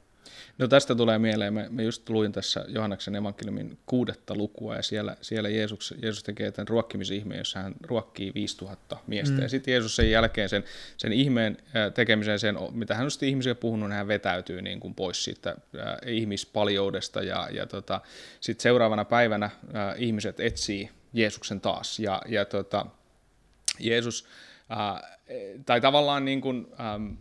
No 0.59 0.69
tästä 0.69 0.95
tulee 0.95 1.19
mieleen, 1.19 1.55
me, 1.55 1.67
me 1.71 1.83
just 1.83 2.09
luin 2.09 2.33
tässä 2.33 2.65
Johanneksen 2.69 3.17
evankeliumin 3.17 3.79
kuudetta 3.87 4.35
lukua, 4.35 4.77
ja 4.77 4.83
siellä, 4.83 5.17
siellä 5.21 5.49
Jeesus, 5.49 5.95
Jeesus 6.03 6.23
tekee 6.23 6.51
tämän 6.51 6.69
ruokkimisihmeen, 6.69 7.39
jossa 7.39 7.63
hän 7.63 7.75
ruokkii 7.83 8.33
5000 8.35 8.97
miestä, 9.07 9.35
mm. 9.35 9.43
ja 9.43 9.49
sitten 9.49 9.73
Jeesus 9.73 9.97
sen 9.97 10.11
jälkeen 10.11 10.49
sen, 10.49 10.65
sen 10.97 11.13
ihmeen 11.13 11.57
tekemisen, 11.95 12.39
sen, 12.39 12.57
mitä 12.73 12.95
hän 12.95 13.05
on 13.05 13.11
sitten 13.11 13.29
ihmisiä 13.29 13.55
puhunut, 13.55 13.89
niin 13.89 13.97
hän 13.97 14.09
vetäytyy 14.09 14.63
niin 14.63 14.81
kuin 14.81 14.95
pois 14.95 15.25
siitä 15.25 15.51
äh, 15.51 15.57
ihmispaljoudesta, 16.07 17.23
ja, 17.23 17.49
ja 17.53 17.67
tota, 17.67 18.01
sitten 18.41 18.63
seuraavana 18.63 19.05
päivänä 19.05 19.47
äh, 19.47 19.53
ihmiset 19.97 20.41
etsii 20.41 20.91
Jeesuksen 21.13 21.61
taas, 21.61 21.99
ja, 21.99 22.23
ja 22.29 22.45
tota, 22.45 22.87
Jeesus, 23.81 24.27
äh, 24.71 25.19
tai 25.67 25.81
tavallaan 25.81 26.25
niin 26.25 26.41
kuin, 26.41 26.67
ähm, 26.81 27.13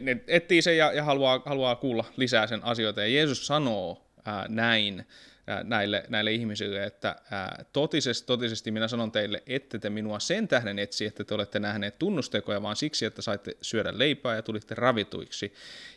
ne 0.00 0.20
etsii 0.26 0.62
sen 0.62 0.76
ja, 0.76 0.92
ja 0.92 1.04
haluaa, 1.04 1.42
haluaa 1.46 1.76
kuulla 1.76 2.04
lisää 2.16 2.46
sen 2.46 2.64
asioita. 2.64 3.00
Ja 3.00 3.08
Jeesus 3.08 3.46
sanoo 3.46 4.06
ää, 4.24 4.46
näin 4.48 5.06
ää, 5.46 5.62
näille, 5.64 6.04
näille 6.08 6.32
ihmisille, 6.32 6.84
että 6.84 7.16
ää, 7.30 7.64
totisesti, 7.72 8.26
totisesti 8.26 8.70
minä 8.70 8.88
sanon 8.88 9.12
teille, 9.12 9.42
ette 9.46 9.78
te 9.78 9.90
minua 9.90 10.20
sen 10.20 10.48
tähden 10.48 10.78
etsi, 10.78 11.06
että 11.06 11.24
te 11.24 11.34
olette 11.34 11.58
nähneet 11.58 11.98
tunnustekoja, 11.98 12.62
vaan 12.62 12.76
siksi, 12.76 13.04
että 13.04 13.22
saitte 13.22 13.56
syödä 13.62 13.98
leipää 13.98 14.36
ja 14.36 14.42
tulitte 14.42 14.74
ravituiksi. 14.74 15.52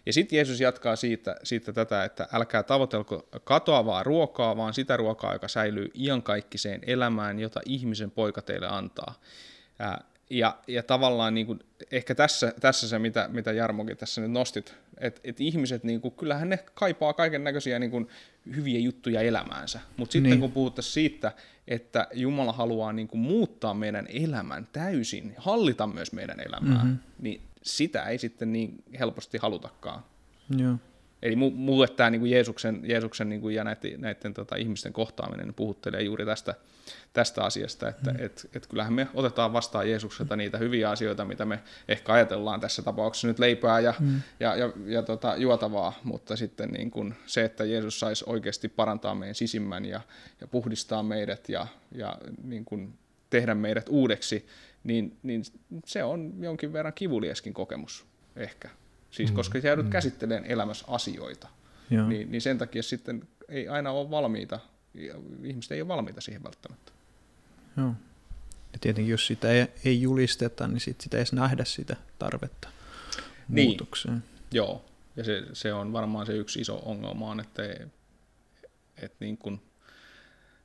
Ja 0.05 0.13
sitten 0.13 0.37
Jeesus 0.37 0.59
jatkaa 0.59 0.95
siitä, 0.95 1.35
siitä 1.43 1.73
tätä, 1.73 2.03
että 2.03 2.27
älkää 2.33 2.63
tavoitelko 2.63 3.29
katoavaa 3.43 4.03
ruokaa, 4.03 4.57
vaan 4.57 4.73
sitä 4.73 4.97
ruokaa, 4.97 5.33
joka 5.33 5.47
säilyy 5.47 5.89
iankaikkiseen 5.95 6.81
elämään, 6.87 7.39
jota 7.39 7.61
ihmisen 7.65 8.11
poika 8.11 8.41
teille 8.41 8.67
antaa. 8.67 9.21
Ää, 9.79 10.10
ja, 10.31 10.57
ja 10.67 10.83
tavallaan 10.83 11.33
niin 11.33 11.45
kuin, 11.45 11.59
ehkä 11.91 12.15
tässä, 12.15 12.53
tässä 12.59 12.89
se, 12.89 12.99
mitä, 12.99 13.29
mitä 13.31 13.51
Jarmokin 13.51 13.97
tässä 13.97 14.21
nyt 14.21 14.31
nostit, 14.31 14.75
että 14.97 15.21
et 15.23 15.41
ihmiset, 15.41 15.83
niin 15.83 16.01
kuin, 16.01 16.13
kyllähän 16.13 16.49
ne 16.49 16.57
kaipaa 16.73 17.13
kaiken 17.13 17.43
näköisiä 17.43 17.79
niin 17.79 17.91
kuin, 17.91 18.07
hyviä 18.55 18.79
juttuja 18.79 19.21
elämäänsä. 19.21 19.79
Mutta 19.97 20.13
sitten 20.13 20.29
niin. 20.29 20.39
kun 20.39 20.51
puhuttaisiin 20.51 20.93
siitä, 20.93 21.31
että 21.67 22.07
Jumala 22.13 22.53
haluaa 22.53 22.93
niin 22.93 23.07
kuin, 23.07 23.21
muuttaa 23.21 23.73
meidän 23.73 24.07
elämän 24.09 24.67
täysin, 24.73 25.33
hallita 25.37 25.87
myös 25.87 26.11
meidän 26.11 26.39
elämää, 26.39 26.83
mm-hmm. 26.83 26.97
niin 27.19 27.41
sitä 27.61 28.03
ei 28.03 28.17
sitten 28.17 28.53
niin 28.53 28.83
helposti 28.99 29.37
halutakaan. 29.37 30.03
Joo. 30.57 30.75
Eli 31.21 31.35
mulle 31.35 31.87
tämä 31.87 32.09
niin 32.09 32.19
kuin 32.19 32.31
Jeesuksen, 32.31 32.81
Jeesuksen 32.83 33.29
niin 33.29 33.41
kuin, 33.41 33.55
ja 33.55 33.63
näiden, 33.63 34.01
näiden 34.01 34.33
tota, 34.33 34.55
ihmisten 34.55 34.93
kohtaaminen 34.93 35.45
niin 35.45 35.53
puhuttelee 35.53 36.01
juuri 36.01 36.25
tästä, 36.25 36.55
tästä 37.13 37.43
asiasta, 37.43 37.89
että 37.89 38.11
mm. 38.11 38.25
et, 38.25 38.49
et 38.55 38.67
kyllähän 38.67 38.93
me 38.93 39.07
otetaan 39.13 39.53
vastaan 39.53 39.89
Jeesukselta 39.89 40.35
niitä 40.35 40.57
hyviä 40.57 40.89
asioita, 40.89 41.25
mitä 41.25 41.45
me 41.45 41.59
ehkä 41.87 42.13
ajatellaan 42.13 42.59
tässä 42.59 42.81
tapauksessa 42.81 43.27
nyt 43.27 43.39
leipää 43.39 43.79
ja, 43.79 43.93
mm. 43.99 44.21
ja, 44.39 44.55
ja, 44.55 44.71
ja 44.85 45.03
tota, 45.03 45.35
juotavaa, 45.35 45.99
mutta 46.03 46.35
sitten 46.35 46.69
niin 46.69 46.91
kuin 46.91 47.15
se, 47.25 47.43
että 47.43 47.65
Jeesus 47.65 47.99
saisi 47.99 48.23
oikeasti 48.27 48.69
parantaa 48.69 49.15
meidän 49.15 49.35
sisimmän 49.35 49.85
ja, 49.85 50.01
ja 50.41 50.47
puhdistaa 50.47 51.03
meidät 51.03 51.49
ja, 51.49 51.67
ja 51.91 52.17
niin 52.43 52.65
kuin 52.65 52.93
tehdä 53.29 53.55
meidät 53.55 53.89
uudeksi, 53.89 54.45
niin, 54.83 55.17
niin 55.23 55.43
se 55.85 56.03
on 56.03 56.33
jonkin 56.39 56.73
verran 56.73 56.93
kivulieskin 56.93 57.53
kokemus 57.53 58.05
ehkä. 58.35 58.69
Siis 59.11 59.29
mm. 59.29 59.35
koska 59.35 59.57
joudut 59.57 59.85
mm. 59.85 59.91
käsittelemään 59.91 60.51
elämässä 60.51 60.85
asioita, 60.87 61.47
niin, 62.07 62.31
niin 62.31 62.41
sen 62.41 62.57
takia 62.57 62.83
sitten 62.83 63.27
ei 63.49 63.67
aina 63.67 63.91
ole 63.91 64.09
valmiita, 64.09 64.59
ihmiset 65.43 65.71
ei 65.71 65.81
ole 65.81 65.87
valmiita 65.87 66.21
siihen 66.21 66.43
välttämättä. 66.43 66.91
Joo. 67.77 67.93
Ja 68.73 68.79
tietenkin 68.81 69.11
jos 69.11 69.27
sitä 69.27 69.51
ei, 69.51 69.67
ei 69.85 70.01
julisteta, 70.01 70.67
niin 70.67 70.79
sit 70.79 71.01
sitä 71.01 71.17
ei 71.17 71.21
edes 71.21 71.33
nähdä 71.33 71.65
sitä 71.65 71.95
tarvetta 72.19 72.69
niin. 73.49 73.67
muutokseen. 73.67 74.23
Joo, 74.51 74.85
Ja 75.15 75.23
se, 75.23 75.43
se 75.53 75.73
on 75.73 75.93
varmaan 75.93 76.25
se 76.25 76.33
yksi 76.33 76.61
iso 76.61 76.81
ongelma 76.85 77.31
on, 77.31 77.39
että, 77.39 77.63
että 78.97 79.17
niin 79.19 79.37
kuin 79.37 79.61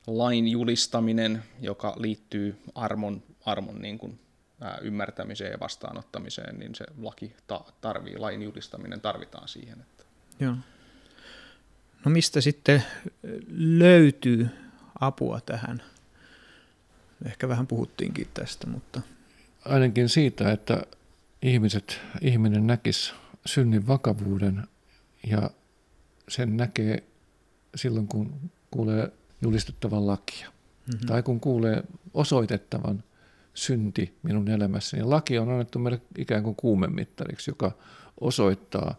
lain 0.07 0.47
julistaminen, 0.47 1.43
joka 1.61 1.95
liittyy 1.97 2.55
armon, 2.75 3.23
armon 3.45 3.81
niin 3.81 3.97
kuin, 3.97 4.19
ymmärtämiseen 4.81 5.51
ja 5.51 5.59
vastaanottamiseen, 5.59 6.59
niin 6.59 6.75
se 6.75 6.85
laki 6.97 7.35
ta- 7.47 7.65
tarvii, 7.81 8.17
lain 8.17 8.41
julistaminen 8.41 9.01
tarvitaan 9.01 9.47
siihen. 9.47 9.81
Että. 9.81 10.03
Joo. 10.39 10.55
No 12.05 12.11
mistä 12.11 12.41
sitten 12.41 12.83
löytyy 13.57 14.49
apua 14.99 15.41
tähän? 15.41 15.83
Ehkä 17.25 17.47
vähän 17.47 17.67
puhuttiinkin 17.67 18.27
tästä, 18.33 18.67
mutta... 18.67 19.01
Ainakin 19.65 20.09
siitä, 20.09 20.51
että 20.51 20.83
ihmiset, 21.41 22.01
ihminen 22.21 22.67
näkisi 22.67 23.13
synnin 23.45 23.87
vakavuuden 23.87 24.67
ja 25.27 25.49
sen 26.29 26.57
näkee 26.57 27.03
silloin, 27.75 28.07
kun 28.07 28.51
kuulee 28.71 29.11
julistettavan 29.41 30.07
lakia. 30.07 30.47
Mm-hmm. 30.47 31.07
Tai 31.07 31.23
kun 31.23 31.39
kuulee 31.39 31.83
osoitettavan 32.13 33.03
synti 33.57 34.13
minun 34.23 34.49
elämässäni. 34.49 35.03
Laki 35.03 35.37
on 35.37 35.49
annettu 35.49 35.79
meille 35.79 36.01
ikään 36.17 36.43
kuin 36.43 36.55
kuumemittariksi, 36.55 37.51
joka 37.51 37.71
osoittaa, 38.21 38.95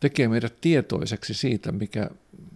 tekee 0.00 0.28
meidät 0.28 0.60
tietoiseksi 0.60 1.34
siitä, 1.34 1.72
mikä, 1.72 2.10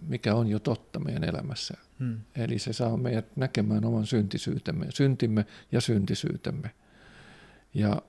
mikä 0.07 0.35
on 0.35 0.47
jo 0.47 0.59
totta 0.59 0.99
meidän 0.99 1.23
elämässä. 1.23 1.73
Hmm. 1.99 2.17
Eli 2.35 2.59
se 2.59 2.73
saa 2.73 2.97
meidät 2.97 3.25
näkemään 3.35 3.85
oman 3.85 4.05
syntisyytemme, 4.05 4.85
syntimme 4.89 5.45
ja 5.71 5.81
syntisyytemme. 5.81 6.71
Ja 7.73 8.01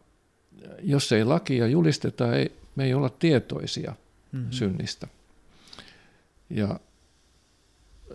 jos 0.83 1.12
ei 1.12 1.24
lakia 1.24 1.66
julisteta, 1.66 2.37
ei, 2.37 2.52
me 2.76 2.85
ei 2.85 2.94
olla 2.94 3.11
tietoisia 3.11 3.94
mm-hmm. 4.33 4.50
synnistä. 4.50 5.09
Ja 6.50 6.81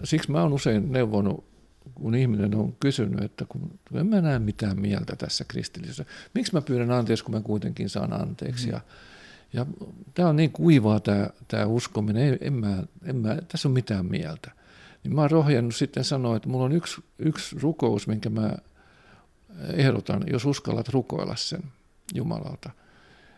siksi 0.04 0.32
mä 0.32 0.42
oon 0.42 0.54
usein 0.54 0.92
neuvonut, 0.92 1.53
kun 1.96 2.16
ihminen 2.16 2.56
on 2.56 2.76
kysynyt, 2.80 3.22
että 3.22 3.46
kun 3.46 3.80
en 3.94 4.08
mä 4.08 4.22
näe 4.22 4.40
mitään 4.40 4.80
mieltä 4.80 5.16
tässä 5.16 5.46
kristillisessä, 5.48 6.06
miksi 6.34 6.54
mä 6.54 6.62
pyydän 6.62 6.92
anteeksi, 6.92 7.24
kun 7.24 7.36
mä 7.36 7.42
kuitenkin 7.42 7.90
saan 7.90 8.22
anteeksi. 8.22 8.68
Mm-hmm. 8.68 8.82
Ja, 9.54 9.66
ja 9.66 9.66
tämä 10.14 10.30
on 10.30 10.36
niin 10.36 10.52
kuivaa 10.52 11.00
tämä, 11.00 11.30
tämä 11.48 11.66
uskominen, 11.66 12.24
ei, 12.24 12.38
en 12.42 12.54
mä, 12.54 12.84
en 13.06 13.16
mä, 13.16 13.38
tässä 13.48 13.68
on 13.68 13.74
mitään 13.74 14.06
mieltä. 14.06 14.52
Niin 15.04 15.16
mä 15.16 15.22
oon 15.22 15.32
rohjennut 15.32 15.76
sitten 15.76 16.04
sanoa, 16.04 16.36
että 16.36 16.50
mulla 16.50 16.66
on 16.66 16.72
yksi, 16.72 17.02
yksi 17.20 17.60
rukous, 17.60 18.08
minkä 18.08 18.30
mä 18.30 18.58
ehdotan, 19.74 20.24
jos 20.28 20.46
uskallat 20.46 20.90
rukoilla 20.90 21.36
sen 21.36 21.64
Jumalalta. 22.14 22.70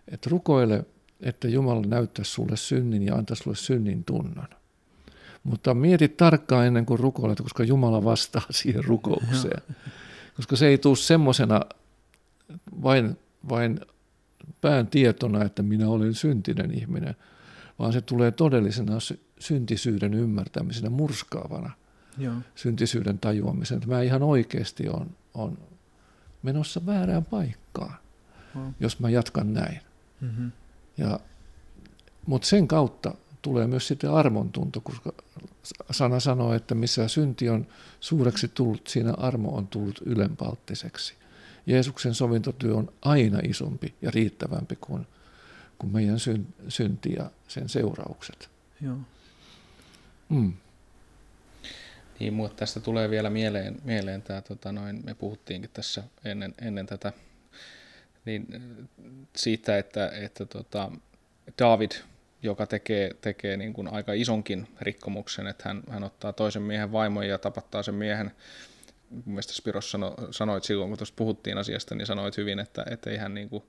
Että 0.08 0.30
rukoile, 0.30 0.86
että 1.22 1.48
Jumala 1.48 1.82
näyttäisi 1.82 2.32
sulle 2.32 2.58
synnin 2.58 3.04
ja 3.04 3.16
antaisi 3.16 3.44
sulle 3.44 3.56
synnin 3.56 4.04
tunnon. 4.04 4.48
Mutta 5.46 5.74
mieti 5.74 6.08
tarkkaan 6.08 6.66
ennen 6.68 6.86
kuin 6.86 7.00
rukoilet, 7.00 7.42
koska 7.42 7.64
Jumala 7.64 8.04
vastaa 8.04 8.42
siihen 8.50 8.84
rukoukseen. 8.84 9.62
Koska 10.36 10.56
se 10.56 10.68
ei 10.68 10.78
tule 10.78 10.96
semmoisena 10.96 11.62
vain, 12.84 13.18
vain 13.50 13.80
pään 14.62 14.88
tietona, 14.88 15.44
että 15.44 15.64
minä 15.64 15.90
olen 15.90 16.14
syntinen 16.14 16.72
ihminen, 16.72 17.16
vaan 17.80 17.94
se 17.94 18.02
tulee 18.02 18.32
todellisena 18.32 18.94
syntisyyden 19.40 20.14
ymmärtämisenä, 20.14 20.90
murskaavana 20.90 21.72
Joo. 22.18 22.36
syntisyyden 22.56 23.20
tajuamisen. 23.20 23.78
Että 23.78 23.90
mä 23.90 24.02
ihan 24.02 24.24
oikeasti 24.24 24.90
on, 24.90 25.10
on 25.34 25.58
menossa 26.44 26.86
väärään 26.86 27.26
paikkaan, 27.26 27.96
wow. 28.56 28.72
jos 28.80 29.00
mä 29.00 29.10
jatkan 29.10 29.54
näin. 29.54 29.80
Mm-hmm. 30.22 30.52
Ja, 30.98 31.20
mutta 32.26 32.48
sen 32.48 32.68
kautta 32.68 33.14
tulee 33.46 33.68
myös 33.68 33.88
sitten 33.88 34.12
armontunto, 34.12 34.82
koska 34.82 35.14
sana 35.92 36.20
sanoo, 36.20 36.54
että 36.54 36.76
missä 36.76 37.08
synti 37.08 37.50
on 37.50 37.68
suureksi 38.00 38.48
tullut, 38.48 38.88
siinä 38.88 39.14
armo 39.18 39.56
on 39.56 39.68
tullut 39.68 40.02
ylenpalttiseksi. 40.06 41.14
Jeesuksen 41.66 42.14
sovintotyö 42.14 42.76
on 42.76 42.94
aina 43.02 43.40
isompi 43.44 43.94
ja 44.02 44.12
riittävämpi 44.12 44.76
kuin, 44.76 45.08
kuin 45.78 45.94
meidän 45.94 46.18
synti 46.68 47.14
ja 47.14 47.32
sen 47.48 47.70
seuraukset. 47.70 48.50
Joo. 48.82 48.98
Mm. 50.30 50.54
Niin, 52.20 52.34
mutta 52.34 52.58
tästä 52.58 52.80
tulee 52.80 53.10
vielä 53.10 53.30
mieleen, 53.30 53.82
mieleen 53.84 54.22
tämä, 54.22 54.42
tota 54.42 54.72
noin, 54.72 55.02
me 55.04 55.14
puhuttiinkin 55.14 55.70
tässä 55.74 56.04
ennen, 56.24 56.54
ennen 56.62 56.86
tätä, 56.86 57.14
niin 58.26 58.48
siitä, 59.36 59.78
että, 59.78 60.10
että 60.10 60.46
tota, 60.46 60.92
David, 61.60 61.92
joka 62.46 62.66
tekee, 62.66 63.12
tekee 63.22 63.58
niin 63.58 63.74
kuin 63.74 63.88
aika 63.88 64.14
isonkin 64.14 64.68
rikkomuksen, 64.82 65.48
että 65.48 65.64
hän, 65.70 65.84
hän 65.90 66.04
ottaa 66.04 66.34
toisen 66.34 66.62
miehen 66.62 66.92
vaimon 66.92 67.28
ja 67.28 67.38
tapattaa 67.38 67.84
sen 67.84 67.96
miehen, 67.96 68.32
mun 69.10 69.24
mielestä 69.26 69.54
Spiros 69.54 69.92
sano, 69.92 70.16
sanoit 70.32 70.64
silloin, 70.64 70.90
kun 70.90 70.98
tuossa 70.98 71.14
puhuttiin 71.18 71.58
asiasta, 71.58 71.96
niin 71.96 72.06
sanoit 72.06 72.38
hyvin, 72.38 72.60
että, 72.60 72.86
että 72.90 73.10
ei 73.10 73.18
hän 73.18 73.34
niin 73.34 73.50
kuin, 73.50 73.64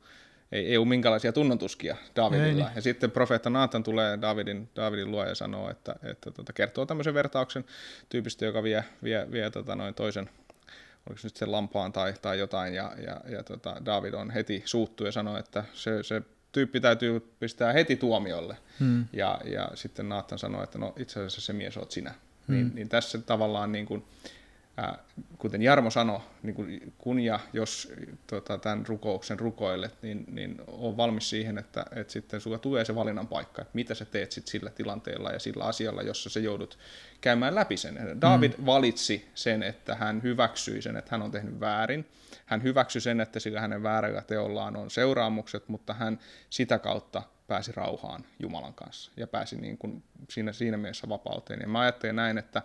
ei, 0.53 0.67
ei 0.67 0.77
ole 0.77 0.87
minkälaisia 0.87 1.33
tunnontuskia 1.33 1.97
Davidilla. 2.17 2.47
Ei, 2.49 2.55
niin. 2.55 2.77
Ja 2.77 2.83
sitten 2.83 3.11
profeetta 3.11 3.51
Naatan 3.51 3.83
tulee 3.83 4.19
Davidin, 4.21 4.69
Davidin 4.77 5.11
luo 5.11 5.25
ja 5.25 5.35
sanoo, 5.35 5.71
että, 5.71 5.97
että 6.03 6.31
tota, 6.31 6.53
kertoo 6.53 6.87
tämmöisen 6.87 7.15
vertauksen 7.15 7.65
tyypistä, 8.09 8.45
joka 8.45 8.62
vie, 8.62 8.85
vie, 9.03 9.27
vie 9.31 9.51
tota, 9.51 9.77
noin 9.77 9.95
toisen, 9.95 10.31
oliko 11.09 11.21
se 11.21 11.27
nyt 11.27 11.37
sen 11.37 11.53
lampaan 11.53 11.93
tai, 11.93 12.15
tai 12.23 12.39
jotain, 12.39 12.75
ja, 12.75 12.93
ja, 13.07 13.21
ja 13.29 13.43
tota, 13.43 13.77
David 13.85 14.15
on 14.15 14.31
heti 14.31 14.62
suuttu 14.65 15.05
ja 15.05 15.12
sanoo, 15.12 15.39
että 15.39 15.65
se, 15.73 16.03
se 16.03 16.23
tyyppi 16.57 16.81
täytyy 16.81 17.21
pistää 17.21 17.73
heti 17.73 17.97
tuomiolle. 17.97 18.57
Hmm. 18.81 19.05
Ja, 19.12 19.40
ja 19.45 19.71
sitten 19.75 20.09
Naatan 20.09 20.38
sanoo, 20.38 20.62
että 20.62 20.79
no 20.79 20.92
itse 20.97 21.21
asiassa 21.21 21.40
se 21.40 21.53
mies 21.53 21.77
oot 21.77 21.90
sinä. 21.90 22.14
Hmm. 22.49 22.55
Niin, 22.55 22.75
niin 22.75 22.88
tässä 22.88 23.19
tavallaan 23.19 23.73
niin 23.73 23.87
kuin, 23.87 24.05
ää, 24.05 24.36
kuten 25.39 25.62
Jarmo 25.62 25.91
sanoi, 25.91 26.21
niin 26.43 26.55
kun, 26.55 26.81
kun 26.99 27.21
ja 27.21 27.41
jos 27.53 27.93
tota, 28.27 28.59
tämän 28.59 28.87
rukouksen 28.87 29.41
rukoilet, 29.41 30.03
niin, 30.03 30.25
niin 30.29 30.57
on 30.67 30.97
valmis 30.97 31.31
siihen, 31.31 31.59
että, 31.59 31.85
että 31.97 32.12
sitten 32.12 32.41
sulla 32.41 32.59
tulee 32.59 32.85
se 32.85 32.95
valinnan 32.95 33.27
paikka, 33.27 33.62
että 33.62 33.71
mitä 33.75 33.95
sä 33.95 34.05
teet 34.05 34.33
sit 34.33 34.47
sillä 34.47 34.71
tilanteella 34.71 35.31
ja 35.31 35.39
sillä 35.39 35.65
asialla, 35.65 36.03
jossa 36.03 36.31
sä 36.31 36.41
joudut 36.41 36.79
käymään 37.21 37.55
läpi 37.55 37.77
sen. 37.77 38.21
David 38.21 38.53
mm. 38.59 38.67
valitsi 38.67 39.29
sen, 39.35 39.62
että 39.62 39.95
hän 39.95 40.23
hyväksyi 40.23 40.83
sen, 40.83 40.97
että 40.97 41.09
hän 41.11 41.23
on 41.23 41.31
tehnyt 41.31 41.61
väärin. 41.61 42.07
Hän 42.47 42.62
hyväksyi 42.62 43.01
sen, 43.01 43.21
että 43.21 43.41
sillä 43.41 43.61
hänen 43.61 43.83
väärällä 43.83 44.23
teollaan 44.23 44.77
on 44.77 44.91
seuraamukset, 44.91 45.69
mutta 45.69 45.95
hän 45.95 46.19
sitä 46.51 46.79
kautta 46.79 47.23
pääsi 47.47 47.73
rauhaan 47.73 48.25
Jumalan 48.39 48.75
kanssa 48.75 49.12
ja 49.17 49.27
pääsi 49.27 49.57
niin 49.57 49.79
kuin 49.79 50.03
siinä, 50.31 50.53
siinä 50.53 50.77
mielessä 50.77 51.09
vapauteen. 51.09 51.61
Ja 51.61 51.69
mä 51.69 51.81
ajattelen 51.81 52.17
näin, 52.17 52.39
että 52.39 52.62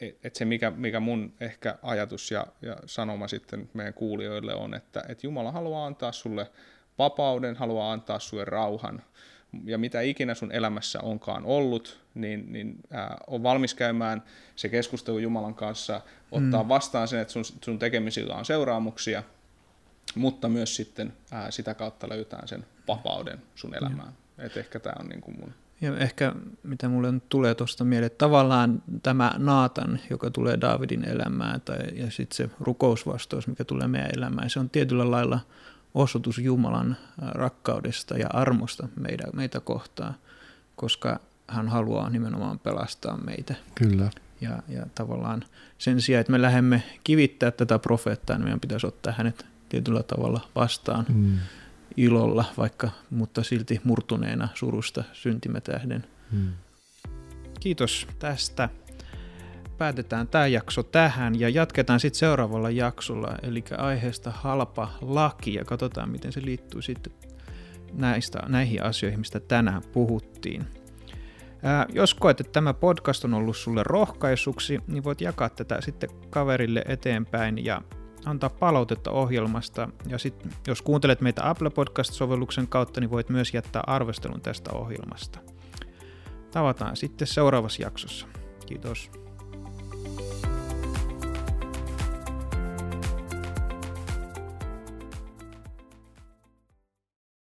et, 0.00 0.18
et 0.24 0.34
se 0.34 0.44
mikä, 0.44 0.70
mikä 0.70 1.00
mun 1.00 1.32
ehkä 1.40 1.78
ajatus 1.82 2.30
ja, 2.30 2.46
ja 2.62 2.76
sanoma 2.86 3.28
sitten 3.28 3.70
meidän 3.74 3.94
kuulijoille 3.94 4.54
on, 4.54 4.74
että 4.74 5.02
et 5.08 5.24
Jumala 5.24 5.52
haluaa 5.52 5.86
antaa 5.86 6.12
sulle 6.12 6.50
vapauden, 6.98 7.56
haluaa 7.56 7.92
antaa 7.92 8.18
sulle 8.18 8.44
rauhan, 8.44 9.02
ja 9.64 9.78
mitä 9.78 10.00
ikinä 10.00 10.34
sun 10.34 10.52
elämässä 10.52 11.00
onkaan 11.00 11.44
ollut, 11.44 12.00
niin, 12.14 12.52
niin 12.52 12.76
ää, 12.90 13.16
on 13.26 13.42
valmis 13.42 13.74
käymään 13.74 14.22
se 14.56 14.68
keskustelu 14.68 15.18
Jumalan 15.18 15.54
kanssa, 15.54 16.00
ottaa 16.32 16.62
mm. 16.62 16.68
vastaan 16.68 17.08
sen, 17.08 17.20
että 17.20 17.32
sun, 17.32 17.44
sun 17.44 17.78
tekemisillä 17.78 18.34
on 18.34 18.44
seuraamuksia, 18.44 19.22
mutta 20.14 20.48
myös 20.48 20.76
sitten 20.76 21.12
ää, 21.30 21.50
sitä 21.50 21.74
kautta 21.74 22.08
löytää 22.08 22.46
sen 22.46 22.66
vapauden 22.88 23.42
sun 23.54 23.74
elämään. 23.74 24.08
Mm. 24.08 24.44
Et 24.44 24.56
ehkä 24.56 24.80
tämä 24.80 24.94
on 25.00 25.08
niin 25.08 25.20
kuin 25.20 25.40
mun 25.40 25.54
ja 25.80 25.96
ehkä 25.96 26.32
mitä 26.62 26.88
mulle 26.88 27.14
tulee 27.28 27.54
tuosta 27.54 27.84
mieleen, 27.84 28.06
että 28.06 28.18
tavallaan 28.18 28.82
tämä 29.02 29.34
Naatan, 29.38 30.00
joka 30.10 30.30
tulee 30.30 30.60
Davidin 30.60 31.04
elämään, 31.04 31.60
tai, 31.60 31.78
ja 31.92 32.10
sitten 32.10 32.36
se 32.36 32.50
rukousvastaus, 32.60 33.46
mikä 33.46 33.64
tulee 33.64 33.88
meidän 33.88 34.10
elämään, 34.16 34.50
se 34.50 34.60
on 34.60 34.70
tietyllä 34.70 35.10
lailla 35.10 35.40
osoitus 35.94 36.38
Jumalan 36.38 36.96
rakkaudesta 37.18 38.18
ja 38.18 38.26
armosta 38.32 38.88
meitä, 39.00 39.24
meitä 39.32 39.60
kohtaan, 39.60 40.14
koska 40.76 41.20
hän 41.48 41.68
haluaa 41.68 42.10
nimenomaan 42.10 42.58
pelastaa 42.58 43.16
meitä. 43.16 43.54
Kyllä. 43.74 44.10
Ja, 44.40 44.62
ja 44.68 44.86
tavallaan 44.94 45.44
sen 45.78 46.00
sijaan, 46.00 46.20
että 46.20 46.32
me 46.32 46.42
lähdemme 46.42 46.82
kivittää 47.04 47.50
tätä 47.50 47.78
profeettaa, 47.78 48.36
niin 48.36 48.44
meidän 48.44 48.60
pitäisi 48.60 48.86
ottaa 48.86 49.14
hänet 49.16 49.46
tietyllä 49.68 50.02
tavalla 50.02 50.40
vastaan. 50.54 51.06
Mm 51.08 51.38
ilolla, 51.96 52.44
vaikka, 52.58 52.90
mutta 53.10 53.42
silti 53.42 53.80
murtuneena 53.84 54.48
surusta 54.54 55.04
syntimätähden. 55.12 56.04
Hmm. 56.32 56.52
Kiitos 57.60 58.06
tästä. 58.18 58.68
Päätetään 59.78 60.28
tämä 60.28 60.46
jakso 60.46 60.82
tähän 60.82 61.40
ja 61.40 61.48
jatketaan 61.48 62.00
sitten 62.00 62.18
seuraavalla 62.18 62.70
jaksolla, 62.70 63.34
eli 63.42 63.64
aiheesta 63.78 64.30
halpa 64.30 64.90
laki 65.00 65.54
ja 65.54 65.64
katsotaan, 65.64 66.10
miten 66.10 66.32
se 66.32 66.42
liittyy 66.44 66.82
sitten 66.82 67.12
näistä, 67.92 68.38
näihin 68.48 68.82
asioihin, 68.82 69.20
mistä 69.20 69.40
tänään 69.40 69.82
puhuttiin. 69.92 70.66
Ää, 71.62 71.86
jos 71.92 72.14
koet, 72.14 72.40
että 72.40 72.52
tämä 72.52 72.74
podcast 72.74 73.24
on 73.24 73.34
ollut 73.34 73.56
sulle 73.56 73.82
rohkaisuksi, 73.84 74.80
niin 74.86 75.04
voit 75.04 75.20
jakaa 75.20 75.48
tätä 75.48 75.80
sitten 75.80 76.10
kaverille 76.30 76.84
eteenpäin 76.88 77.64
ja 77.64 77.82
antaa 78.26 78.50
palautetta 78.50 79.10
ohjelmasta. 79.10 79.88
Ja 80.06 80.18
sit, 80.18 80.34
jos 80.66 80.82
kuuntelet 80.82 81.20
meitä 81.20 81.50
Apple 81.50 81.70
Podcast-sovelluksen 81.70 82.68
kautta, 82.68 83.00
niin 83.00 83.10
voit 83.10 83.28
myös 83.28 83.54
jättää 83.54 83.82
arvostelun 83.86 84.40
tästä 84.40 84.72
ohjelmasta. 84.72 85.38
Tavataan 86.50 86.96
sitten 86.96 87.26
seuraavassa 87.26 87.82
jaksossa. 87.82 88.26
Kiitos. 88.66 89.10